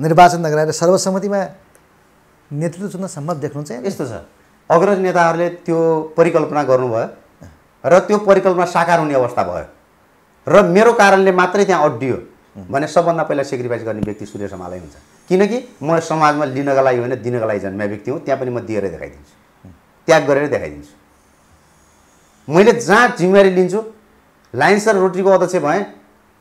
[0.00, 1.40] निर्वाचन नगराएर सर्वसम्मतिमा
[2.50, 3.82] नेतृत्व चुन्न सम्भव देख्नुहुन्छ यहाँ?
[3.84, 4.12] यस्तो छ।
[4.70, 5.78] अग्रज नेताहरूले त्यो
[6.16, 7.06] परिकल्पना गर्नुभयो
[7.84, 9.66] र त्यो परिकल्पना साकार हुने अवस्था भयो।
[10.46, 12.16] र मेरो कारणले मात्रै त्यहाँ अड्डियो
[12.70, 14.94] भने सबभन्दा पहिला सेक्रिफाइस गर्ने व्यक्ति सूर्य समालै हुन्छ।
[15.28, 18.90] किनकि म समाजमा लिनका लागि होइन दिनका लागि जन्मेको व्यक्ति हुँ त्यहाँ पनि म दिएरै
[18.90, 19.34] देखाइदिन्छु।
[20.08, 20.92] त्याग गरेर देखाइदिन्छु।
[22.48, 23.80] मैले जहाँ जिम्मेवारी लिन्छु
[24.54, 25.82] लाइन्स र रोटरीको अध्यक्ष भएँ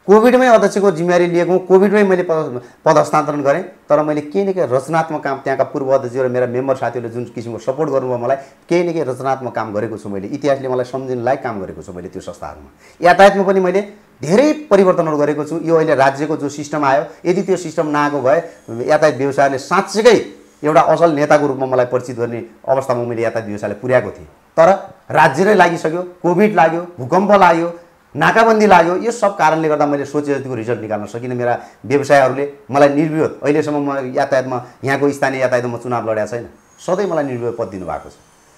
[0.07, 4.67] कोभिडमै अध्यक्षको जिम्मेवारी लिएको कोभिडमै मैले पद पद हस्तान्तरण गरेँ तर मैले केही न केही
[4.71, 8.37] रचनात्मक काम त्यहाँका पूर्व अध्यक्ष र मेरा मेम्बर साथीहरूले जुन किसिमको सपोर्ट गर्नुभयो मलाई
[8.69, 11.91] केही न केही रचनात्मक काम गरेको छु मैले इतिहासले मलाई सम्झिन लायक काम गरेको छु
[11.91, 12.69] मैले त्यो संस्थाहरूमा।
[13.01, 13.81] यातायातमा पनि मैले
[14.23, 18.39] धेरै परिवर्तनहरू गरेको छु यो अहिले राज्यको जो सिस्टम आयो यदि त्यो सिस्टम नआएको भए
[18.87, 20.17] यातायात व्यवसायले साँच्चीकै
[20.63, 24.69] एउटा असल नेताको रूपमा मलाई परिचित गर्ने अवस्थामा मैले यातायात व्यवसायलाई पुर्याएको थिएँ। तर
[25.11, 27.69] राज्य नै लागिसक्यो कोभिड लाग्यो भूकम्प लाग्यो
[28.15, 32.89] नाकाबन्दी लाग्यो यो सब कारणले गर्दा मैले सोचे जतिको रिजल्ट निकाल्न सकिनँ। मेरा व्यवसायहरूले मलाई
[32.89, 36.47] निर्विरोध अहिलेसम्म म यातायातमा यहाँको स्थानीय यातायातमा म चुनाव लडेको छैन।
[36.79, 38.15] सधैँ मलाई निर्विरोध पद दिनुभएको छ।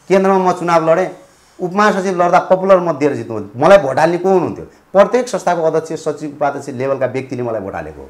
[0.09, 1.09] केन्द्रमा म चुनाव लडेँ
[1.59, 6.29] उपमहासचिव लड्दा पपुलर मत दिएर जित्नु मलाई भोट हाल्ने को हुनुहुन्थ्यो प्रत्येक संस्थाको अध्यक्ष सचिव
[6.29, 8.09] उपाध्यक्ष लेभलका व्यक्तिले मलाई भोट हालेको हो।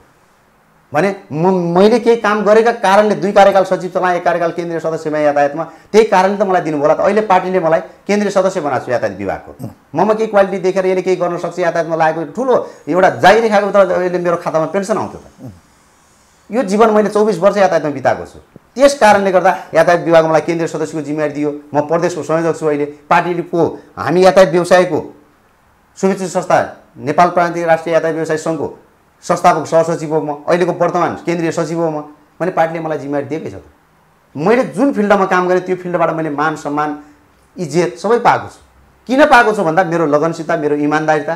[0.94, 5.20] भने म मैले केही काम गरेका कारणले दुई कार्यकाल सचिव चलाएँ एक कार्यकाल केन्द्रीय सदस्यमा
[5.20, 8.92] यातायातमा त्यही कारणले त मलाई दिनुभयो होला। त अहिले पार्टीले मलाई केन्द्रीय सदस्य बनाएको छु
[8.92, 9.52] यातायात विभागको।
[9.94, 12.56] ममा केही क्वालिटी देखेर यसले केही गर्न सक्छ यातायातमा लागेको ठुलो
[12.90, 15.52] एउटा जागिर खाएको त अहिले मेरो खातामा पेन्सन आउँथ्यो त।
[16.50, 18.40] यो जीवन मैले चौबिस वर्ष यातायातमा बिताएको छु।
[18.74, 22.86] त्यस कारणले गर्दा यातायात विभागमा मलाई केन्द्रीय सदस्यको जिम्मेवारी दियो। म प्रदेशको संयोजक छु अहिले।
[23.06, 23.62] पार्टीको
[23.94, 25.00] हामी यातायात व्यवसायको
[25.98, 26.58] शुभेच्छा संस्था
[26.98, 28.68] नेपाल प्रान्तीय राष्ट्रिय यातायात व्यवसाय सङ्घको
[29.24, 32.04] संस्थापक सहसचिव हो म अहिलेको वर्तमान केन्द्रीय सचिव हो म
[32.40, 33.66] मैले पार्टीले मलाई जिम्मेवारी दिएकै छ त।
[34.36, 36.90] मैले जुन फिल्डमा काम गरेँ त्यो फिल्डबाट मैले मान सम्मान
[37.58, 38.60] इज्जत सबै पाएको छु।
[39.10, 41.36] किन पाएको छु भन्दा मेरो लगनसित मेरो इमान्दारिता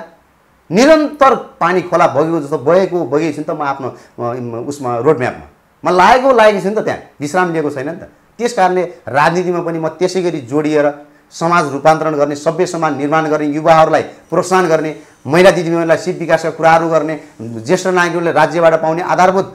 [0.70, 5.48] निरन्तर पानी खोला बगेको जस्तो बगेको बगेको छु नि त म आफ्नो उसमा रोडम्यापमा
[5.84, 8.04] म लागेको लागेको छु नि त त्यहाँ। विश्राम लिएको छैन नि त।
[8.40, 10.88] त्यस कारणले राजनीतिमा पनि म त्यसै गरी जोडिएर
[11.34, 14.96] समाज रूपान्तरण गर्ने सभ्य समाज निर्माण गर्ने युवाहरूलाई प्रोत्साहन गर्ने
[15.28, 19.54] महिला दिदीबहिनीलाई सिप विकासका कुराहरू गर्ने ज्येष्ठ नागरिकहरूले राज्यबाट पाउने आधारभूत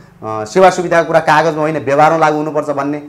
[0.49, 3.03] सेवा सुविधाको कुरा कागजमा होइन व्यवहारमा लागु हुनुपर्छ भन्ने।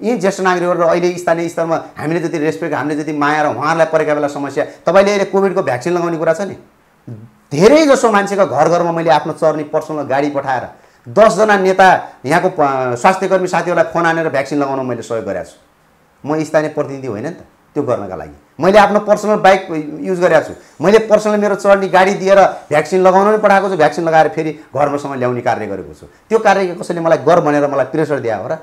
[0.00, 4.14] यी ज्येष्ठ नागरिकहरू अहिले स्थानीय स्तरमा हामीले जति रेस्पेक्ट हामीले जति माया र उहाँहरूलाई परेका
[4.14, 6.56] बेला समस्या तपाईँले अहिले कोभिडको भ्याक्सिन लगाउने कुरा छ नि?
[7.52, 10.64] धेरै जसो मान्छेको घर घरमा मैले आफ्नो चर्नी पर्सनल गाडी पठाएर
[11.06, 11.88] दसजना नेता
[12.24, 12.48] यहाँको
[12.96, 15.56] स्वास्थ्यकर्मी साथीहरूलाई फोन हानेर भ्याक्सिन लगाउन मैले सहयोग गरेको छु।
[16.24, 19.60] म स्थानीय प्रतिनिधि होइन नि त। त्यो गर्नका लागि। मैले आफ्नो पर्सनल बाइक
[20.02, 20.52] युज गरेको छु।
[20.82, 25.14] मैले पर्सनल मेरो चढ्ने गाडी दिएर भ्याक्सिन लगाउन पनि पठाएको छु भ्याक्सिन लगाएर फेरि घरमासम्म
[25.14, 28.58] ल्याउने कार्य गरेको छु। त्यो कार्य कसैले मलाई गर भनेर मलाई प्रेसर दिए हो र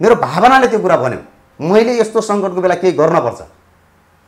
[0.00, 1.20] मेरो भावनाले त्यो कुरा भन्यो।
[1.60, 3.40] मैले यस्तो सङ्कटको बेला केही गर्नुपर्छ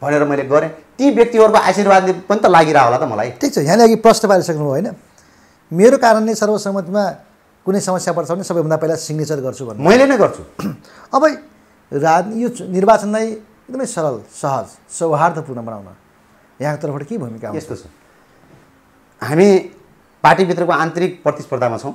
[0.02, 3.82] भनेर मैले गरेँ। ती व्यक्तिहरूको आशीर्वादले पनि त लागिरह होला त मलाई। ठिक छ यहाँले
[3.84, 4.88] अघि प्रश्न पारिसक्नुभयो होइन।
[5.72, 7.04] मेरो कारणले सर्वसम्मतिमा
[7.66, 10.42] कुनै समस्या पर्छ भने सबैभन्दा पहिला सिग्नेचर गर्छु भन्नु मैले नै गर्छु।
[11.16, 11.22] अब
[11.92, 13.26] राज यो निर्वाचनलाई
[13.68, 15.88] एकदमै सरल सहज सौहार्दपूर्ण बनाउन।
[16.60, 17.84] यहाँको तर्फबाट के भूमिका यस्तो छ।
[19.22, 19.48] हामी
[20.24, 21.94] पार्टीभित्रको आन्तरिक प्रतिस्पर्धामा छौँ।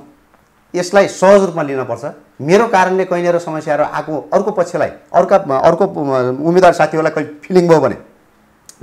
[0.74, 2.04] यसलाई सहज रूपमा लिनुपर्छ
[2.40, 7.96] मेरो कारणले कहिलेर समस्याहरू आएको अर्को पक्षलाई अर्का अर्को उम्मेदवार साथीहरूलाई कहिले फिलिङ भयो भने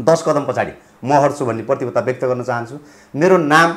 [0.01, 2.75] दस कदम पछाडि म हट्छु भन्ने प्रतिबद्धता व्यक्त गर्न चाहन्छु।
[3.13, 3.69] मेरो नाम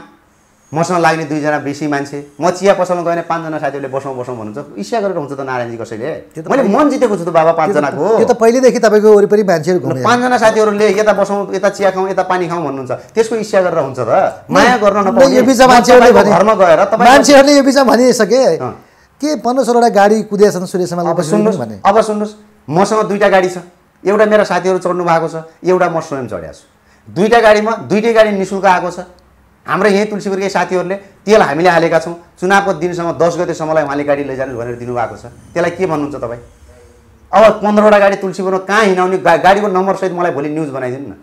[0.73, 5.01] मसँग लाग्ने दुईजना बेसी मान्छे म चिया पसलमा गएँ पाँचजना साथीहरूले बसौँ बसौँ भन्नुहुन्छ। इच्छा
[5.01, 8.37] गरेर हुन्छ त नारायणजी कसैले। त्यो मैले मन जितेको छु त बाबा पाँचजनाको। यो त
[8.37, 12.93] पहिलेदेखि तपाईँको वरिपरि मान्छेहरू पाँचजना साथीहरूले यता बसौँ यता चिया खाउँ यता पानी खाउँ भन्नुहुन्छ।
[13.17, 15.41] त्यसको इच्छा गरेर हुन्छ त। माया गर्न नपाउने
[16.37, 18.45] घरमा गएर मान्छेहरूले यो बिचमा भनिसके।
[19.21, 21.77] के पन्ध्र सोह्रवटा गाडी कुदेछन् सूर्यसम्म अब सुन्नुहोस् भने?
[21.81, 22.35] अब सुन्नुहोस्
[22.69, 23.59] मसँग दुईवटा गाडी छ।
[24.05, 26.65] एउटा मेरा साथीहरू चढ्नु भएको छ एउटा म स्वयं चढेको छु।
[27.09, 28.99] दुईवटा गाडीमा दुइटै गाडी नि शुल्क आएको छ।
[29.69, 30.97] हाम्रो यहीँ तुलसीपुरकै साथीहरूले
[31.29, 35.71] तेल हामीले हालेका छौँ। चुनावको दिनसम्म दस गतेसम्मलाई उहाँले गाडी लैजानुहोस् भनेर दिनुभएको छ। त्यसलाई
[35.77, 36.41] के भन्नुहुन्छ तपाईँ?
[37.29, 39.19] अब पन्ध्रवटा गाडी तुलसीपुरमा कहाँ हिँडाउने?
[39.21, 41.15] गा गाडीको नम्बरसहित मलाई भोलि न्युज बनाइदिनु न।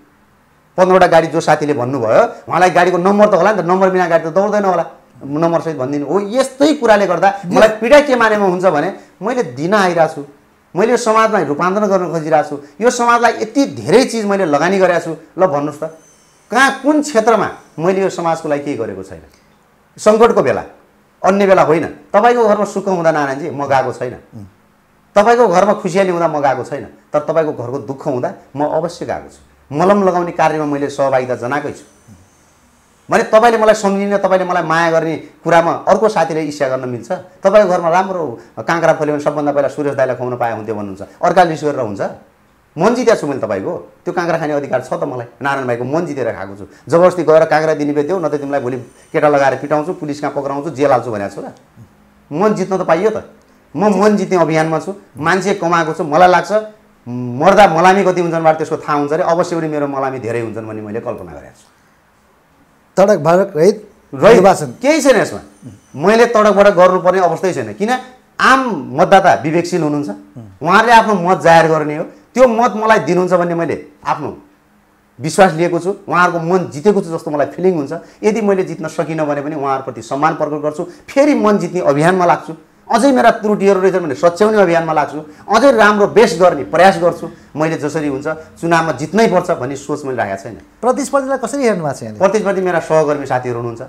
[0.78, 4.24] पन्ध्रवटा गाडी जो साथीले भन्नुभयो उहाँलाई गाडीको नम्बर त होला नि त नम्बर बिना गाडी
[4.30, 4.86] त दौड्दैन होला।
[5.26, 8.90] नम्बरसहित भनिदिनु। हो यस्तै कुराले गर्दा मलाई पीडा के मानेमा हुन्छ भने
[9.26, 10.22] मैले दिन आइरहेको छु।
[10.76, 15.02] मैले यो समाजमा रूपान्तरण गर्न खोजिरहेको छु। यो समाजलाई यति धेरै चिज मैले लगानी गरेको
[15.02, 15.84] छु। ल भन्नुहोस् त।
[16.52, 19.22] कहाँ कुन क्षेत्रमा मैले यो समाजको लागि केही गरेको छैन?
[19.98, 20.64] सङ्कटको बेला
[21.22, 24.16] अन्य बेला होइन। तपाईँको घरमा सुख हुँदा नारायणजी म गएको छैन।
[25.16, 29.30] तपाईँको घरमा खुसियाली हुँदा म गएको छैन। तर तपाईँको घरको दुःख हुँदा म अवश्य गएको
[29.30, 31.86] छु। मलम लगाउने कार्यमा मैले सहभागिता जनाएकै छु।
[33.10, 37.12] भने तपाईँले मलाई सम्झिने तपाईँले मलाई माया गर्ने कुरामा अर्को साथीले इच्छा गर्न मिल्छ?
[37.42, 38.26] तपाईँको घरमा राम्रो
[38.62, 42.02] काँक्रा फल्यो भने सबभन्दा पहिला सुरेश दाईलाई खुवाउन पाए हुन्थ्यो भन्नुहुन्छ। अर्का लिस्ट गरेर हुन्छ?
[42.76, 43.74] मन जितेको छु मैले तपाईँको।
[44.04, 47.44] त्यो काँक्रा खाने अधिकार छ त मलाई। नारायण भाइको मन जितेर खाएको छु। जबरजस्ती गएर
[47.48, 48.78] काँक्रा दिने बेच्यौ न त तिमीलाई भोलि
[49.16, 51.56] केटा लगाएर पिटाउँछु पुलिस कहाँ पक्राउँछु जेल हाल्छु भनेको छु र
[52.32, 53.32] मन जित्न त पाइयो त।
[53.76, 56.52] म मन जित्ने अभियानमा छु। मान्छे कमाएको छु। मलाई लाग्छ
[57.08, 60.68] मर्दा मलामी कति हुन्छन् भने त्यसको थाहा हुन्छ अरे। अवश्य पनि मेरो मलामी धेरै हुन्छन्
[60.68, 61.68] भन्ने मैले कल्पना गरेको छु।
[62.98, 63.78] तडक भडक रहित
[64.16, 65.42] रहि निर्वाचन। केही छैन यसमा।
[65.96, 67.92] मैले तडकबाट गर्नुपर्ने अवस्थै छैन। किन?
[68.36, 68.60] आम
[69.00, 70.10] मतदाता विवेकशील हुनुहुन्छ।
[70.60, 72.06] उहाँहरूले आफ्नो मत जाहेर गर्ने हो।
[72.36, 74.30] त्यो मत मलाई दिनुहुन्छ भन्ने मैले आफ्नो
[75.20, 79.26] विश्वास लिएको छु। उहाँहरूको मन जितेको छु जस्तो मलाई फिलिङ हुन्छ। यदि मैले जित्न सकिनँ
[79.26, 82.54] भने पनि उहाँहरूप्रति सम्मान प्रकट गर्छु। फेरि मन जित्ने अभियानमा लाग्छु।
[82.86, 85.20] अझै मेरा त्रुटिहरू रहेछन् भने सच्याउने अभियानमा लाग्छु।
[85.50, 87.26] अझै राम्रो बेस्ट गर्ने प्रयास गर्छु।
[87.56, 88.28] मैले जसरी हुन्छ
[88.62, 92.80] चुनावमा जित्नै पर्छ भन्ने सोच मैले राखेको छैन। प्रतिस्पर्धीलाई कसरी हेर्नु भएको छ प्रतिस्पर्धी मेरा
[92.80, 93.82] सहकर्मी साथीहरू हुनुहुन्छ।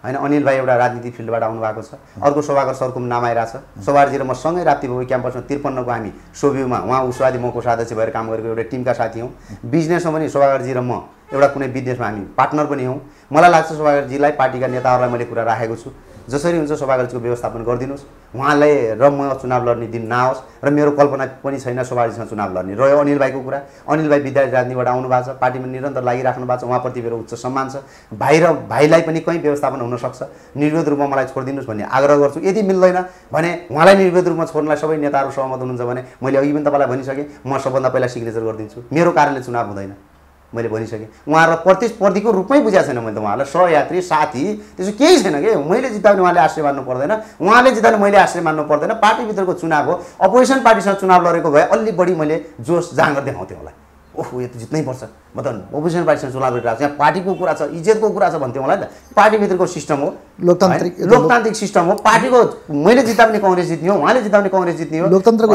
[0.00, 1.90] होइन अनिल भाइ एउटा राजनीति फिल्डबाट आउनु भएको छ।
[2.24, 6.10] अर्को शोभाकर सरको नाम आइरहेको छ शोभाजी र म सँगै राप्ती भूमि क्याम्पसमा त्रिपन्नको हामी
[6.32, 9.30] सोभ्यूमा उहाँ उसवादी म कोषाध्यक्ष भएर काम गरेको एउटा टिमका साथी हौँ।
[9.66, 14.32] बिजनेसमा पनि शोभाकरजी र म एउटा कुनै बिजनेसमा हामी पार्टनर पनि हौँ। मलाई लाग्छ शोभाकरजीलाई
[14.40, 15.90] पार्टीका नेताहरूलाई मैले कुरा राखेको छु।
[16.28, 18.04] जसरी हुन्छ शोभाकरजीको व्यवस्थापन गरिदिनुहोस्।
[18.36, 22.74] उहाँलाई र म चुनाव लड्ने दिन नआओस् र मेरो कल्पना पनि छैन शोभाजीसँग चुनाव लड्ने।
[22.76, 23.58] रह्यो अनिल भाइको कुरा।
[23.88, 27.34] अनिल भाइ विद्यार्थी राजनीतिबाट आउनु भएको छ। पार्टीमा निरन्तर लागिराख्नु भएको छ। उहाँप्रति मेरो उच्च
[27.34, 27.76] सम्मान छ।
[28.12, 30.20] भाइ र भाइलाई पनि कहीँ व्यवस्थापन हुनसक्छ।
[30.56, 32.98] निर्विरोध रूपमा मलाई छोडिदिनुहोस् भन्ने आग्रह गर्छु। यदि मिल्दैन
[33.32, 37.26] भने उहाँलाई निर्विरोध रूपमा छोड्नलाई सबै नेताहरू सहमत हुनुहुन्छ भने मैले अघि पनि तपाईँलाई भनिसकेँ।
[37.46, 40.07] म सबभन्दा पहिला सिग्नेचर गरिदिन्छु। मेरो कारणले चुनाव हुँदैन।
[40.54, 44.44] मैले भनिसकेँ। उहाँहरूलाई प्रतिस्पर्धीको रूपमै बुझाएको छैन मैले त उहाँलाई सहयात्री साथी
[44.76, 45.56] त्यसो केही छैन कि?
[45.60, 50.00] मैले जिताउने उहाँले आश्रय मान्नु पर्दैन। उहाँले जिताउने मैले आश्रय मान्नु पर्दैन। पार्टीभित्रको चुनाव हो।
[50.20, 53.72] अपोजिसन पार्टीसँग चुनाव लडेको भए अलि बढी मैले जोस जाँगर देखाउँथेँ होला।
[54.18, 55.02] ओहो यो त जित्नै पर्छ।
[55.36, 58.62] म त अपोजिसन पार्टीसँग चुनाव लडिरहेको छु। यहाँ पार्टीको कुरा छ इज्जतको कुरा छ भन्थ्यो
[58.62, 60.08] मलाई त। पार्टीभित्रको सिस्टम हो।
[60.42, 60.92] लोकतान्त्रिक?
[61.06, 62.38] लोकतान्त्रिक सिस्टम हो। पार्टीको
[62.74, 65.54] मैले जिताउने कङ्ग्रेस जित्ने हो उहाँले जिताउने कङ्ग्रेस जित्ने हो। लोकतन्त्रको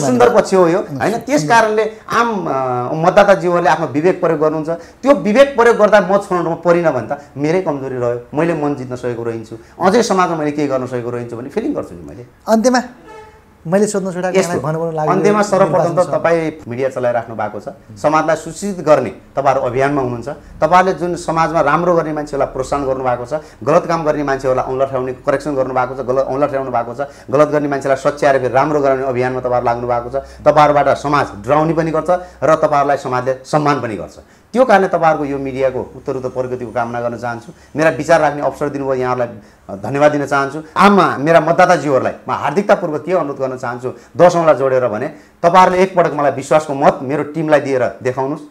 [0.00, 1.14] सुन्दर पक्ष हो यो। होइन?
[1.24, 2.56] त्यस कारणले आम अ,
[2.92, 7.60] मतदाताजीवहरूले आफ्नो विवेक प्रयोग गर्नुहुन्छ। त्यो विवेक प्रयोग गर्दा म छोड्नुमा परिनँ भने त मेरै
[7.62, 11.50] कमजोरी रह्यो। मैले मन जित्न सकेको रहन्छु। अझै समाजमा मैले के गर्न सकेको रहन्छु भन्ने
[11.50, 12.80] फिलिङ गर्छु नि मैले। अन्त्यमा
[13.64, 14.60] मैले सोध्न छोडेको
[15.08, 20.28] अन्त्यमा सर्वप्रथम त। तपाईँ मिडिया चलाइराख्नु भएको छ। समाजलाई सूचित गर्ने तपाईँहरू अभियानमा हुनुहुन्छ।
[20.60, 23.34] तपाईँहरूले जुन समाजमा राम्रो गर्ने मान्छेहरूलाई प्रोत्साहन गर्नुभएको छ
[23.64, 27.00] गलत काम गर्ने मान्छेहरूलाई औँला ठेउने करेक्सन गर्नुभएको छ गलत औँला ठेराउनु भएको छ
[27.32, 31.72] गलत गर्ने मान्छेलाई सच्याएर फेरि राम्रो गराउने अभियानमा तपाईँहरू लाग्नु भएको छ। तपाईँहरूबाट समाज डराउने
[31.72, 32.10] पनि गर्छ
[32.44, 34.16] र तपाईँहरूलाई समाजले सम्मान पनि गर्छ।
[34.54, 38.68] त्यो कारणले तपाईँहरूको यो मिडियाको उत्तर उत्तर प्रगतिको कामना गर्न चाहन्छु। मेरा विचार राख्ने अवसर
[38.70, 44.54] दिनुभयो यहाँहरूलाई धन्यवाद दिन चाहन्छु। आमा मेरा मतदाताजीहरूलाई म हार्दिकतापूर्वक के अनुरोध गर्न चाहन्छु दसौँलाई
[44.54, 45.08] जोडेर भने
[45.42, 48.46] तपाईँहरूले एकपटक मलाई विश्वासको मत मेरो टिमलाई दिएर देखाउनुहोस्।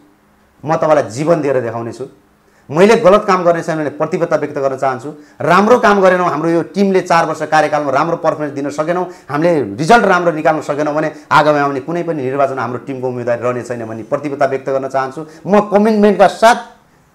[0.64, 2.23] म तपाईँलाई जीवन दिएर देखाउनेछु।
[2.68, 5.10] मैले गलत काम गर्ने छैन भने प्रतिबद्धता व्यक्त गर्न चाहन्छु।
[5.40, 10.04] राम्रो काम गरेनौँ हाम्रो यो टिमले चार वर्ष कार्यकालमा राम्रो पर्फर्मेन्स दिन सकेनौँ हामीले रिजल्ट
[10.04, 14.02] राम्रो निकाल्न सकेनौँ भने आगामी आउने कुनै पनि निर्वाचन हाम्रो टिमको उम्मेदवारी रहने छैन भन्ने
[14.08, 16.58] प्रतिबद्धता व्यक्त गर्न चाहन्छु। म कमिटमेन्टका साथ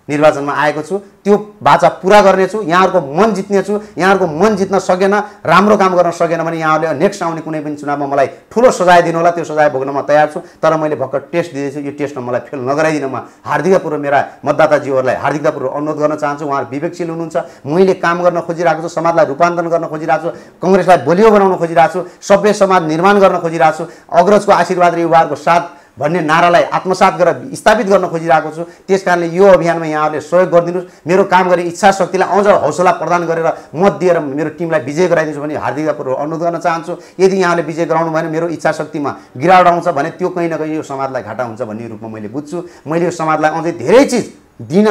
[0.10, 5.14] निर्वाचनमा आएको छु त्यो बाचा पुरा गर्नेछु यहाँहरूको मन जित्नेछु यहाँहरूको मन जित्न सकेन
[5.46, 9.18] राम्रो काम गर्न सकेन भने यहाँहरूले नेक्स्ट आउने कुनै पनि चुनावमा मलाई ठुलो सजाय दिनु
[9.18, 12.42] होला त्यो सजाय भोग्न म तयार छु। तर मैले भर्खर टेस्ट दिँदैछु यो टेस्टमा मलाई
[12.48, 18.18] फेल नगराइदिन म हार्दिकतापूर्वक मेरा मतदाताजीहरूलाई हार्दिकतापूर्वक अनुरोध गर्न चाहन्छु उहाँहरू विवेकशील हुनुहुन्छ मैले काम
[18.24, 22.82] गर्न खोजिरहेको छु समाजलाई रूपान्तरण गर्न खोजिरहेको छु कङ्ग्रेसलाई बलियो बनाउन खोजिरहेको छु सभ्य समाज
[22.88, 23.84] निर्माण गर्न खोजिरहेको छु
[24.20, 25.64] अग्रजको आशीर्वाद र युवाहरूको साथ
[26.00, 31.08] भन्ने नारालाई आत्मसात गरेर स्थापित गर्न खोजिरहेको छु। त्यस कारणले यो अभियानमा यहाँहरूले सहयोग गरिदिनुहोस्।
[31.08, 35.42] मेरो काम गर्ने इच्छा शक्तिलाई अझ हौसला प्रदान गरेर मत दिएर मेरो टिमलाई विजय गराइदिन्छु
[35.42, 39.88] भने हार्दिकतापूर्वक अनुरोध गर्न चाहन्छु। यदि यहाँले विजय गराउनु भएन मेरो इच्छा शक्तिमा गिरावट आउँछ
[39.90, 43.12] भने त्यो कहीँ न कहीँ यो समाजलाई घाटा हुन्छ भन्ने रूपमा मैले बुझ्छु। मैले यो
[43.12, 44.26] समाजलाई अझै धेरै चिज
[44.62, 44.88] दिन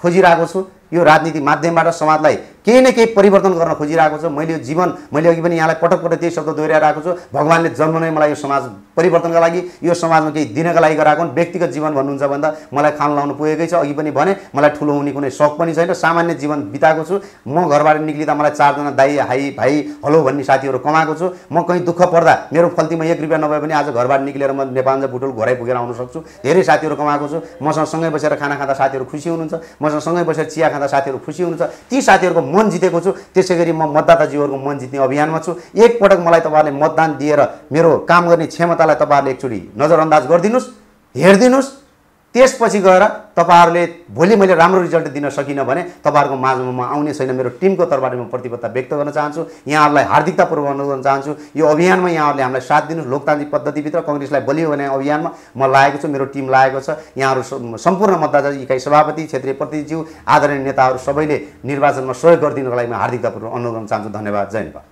[0.00, 0.60] खोजिरहेको छु।
[0.92, 5.28] यो राजनीति माध्यमबाट समाजलाई केही न केही परिवर्तन गर्न खोजिरहेको छु। मैले यो जीवन मैले
[5.28, 8.62] अघि पनि यहाँलाई पटक पटक त्यही शब्द दोहोऱ्याइरहेको छु। भगवान्ले जन्म नै मलाई यो समाज
[8.96, 13.34] परिवर्तनका लागि यो समाजमा केही दिनका लागि गराएको व्यक्तिगत जीवन भन्नुहुन्छ भन्दा मलाई खान लाउनु
[13.34, 17.04] पुगेकै छ। अघि पनि भने मलाई ठुलो हुने कुनै सौक पनि छैन। सामान्य जीवन बिताएको
[17.08, 19.72] छु। म घरबाट निक्लिँदा मलाई चारजना दाई हाई भाइ
[20.04, 23.72] हलो भन्ने साथीहरू कमाएको छु। म कहीँ दुःख पर्दा मेरो फल्तीमा एक रुपियाँ नभए पनि
[23.72, 27.86] आज घरबाट निक्लेर म नेपाल भुटुल घरै पुगेर आउन सक्छु। धेरै साथीहरू कमाएको छु। मसँग
[27.86, 31.90] सँगै बसेर खाना खाँदा साथीहरू खुसी हुनुहुन्छ। मसँग सँगै बसेर चिया खाँदा साथीहरू खुसी हुनुहुन्छ।
[31.90, 36.40] ती साथीहरूको मन जितेको छु। त्यसै गरी म मतदाताजीवहरूको मन जित्ने अभियानमा छु। एकपटक मलाई
[36.46, 37.40] तपाईँहरूले मतदान दिएर
[37.72, 40.68] मेरो काम गर्ने क्षमतालाई तपाईँहरूले एकचोटि नजरअन्दाज गरिदिनुहोस्
[41.14, 41.87] हेरिदिनुहोस्।
[42.34, 43.02] त्यसपछि गएर
[43.36, 47.84] तपाईँहरूले भोलि मैले राम्रो रिजल्ट दिन सकिनँ भने तपाईँहरूको माझमा म आउने छैन। मेरो टिमको
[47.84, 52.66] तर्फबाट म प्रतिबद्धता व्यक्त गर्न चाहन्छु। यहाँहरूलाई हार्दिकतापूर्वक अनुरोध गर्न चाहन्छु। यो अभियानमा यहाँहरूले हामीलाई
[52.68, 56.88] साथ दिनुहोस् लोकतान्त्रिक पद्धतिभित्र कङ्ग्रेसलाई बलियो भने अभियानमा म लागेको छु। मेरो टिम लागेको छ।
[57.16, 59.98] यहाँहरू सम्पूर्ण मतदाता इकाइ सभापति क्षेत्रीय प्रतिनिधिज्यू
[60.28, 64.84] आदरणीय नेताहरू सबैले निर्वाचनमा सहयोग गरिदिनुको लागि म हार्दिकतापूर्वक अनुरोध गर्न चाहन्छु। धन्यवाद। जय नेपाल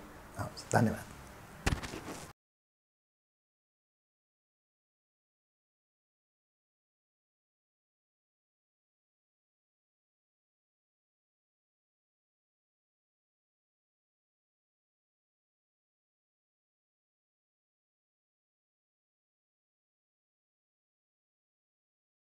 [0.72, 1.05] धन्यवाद।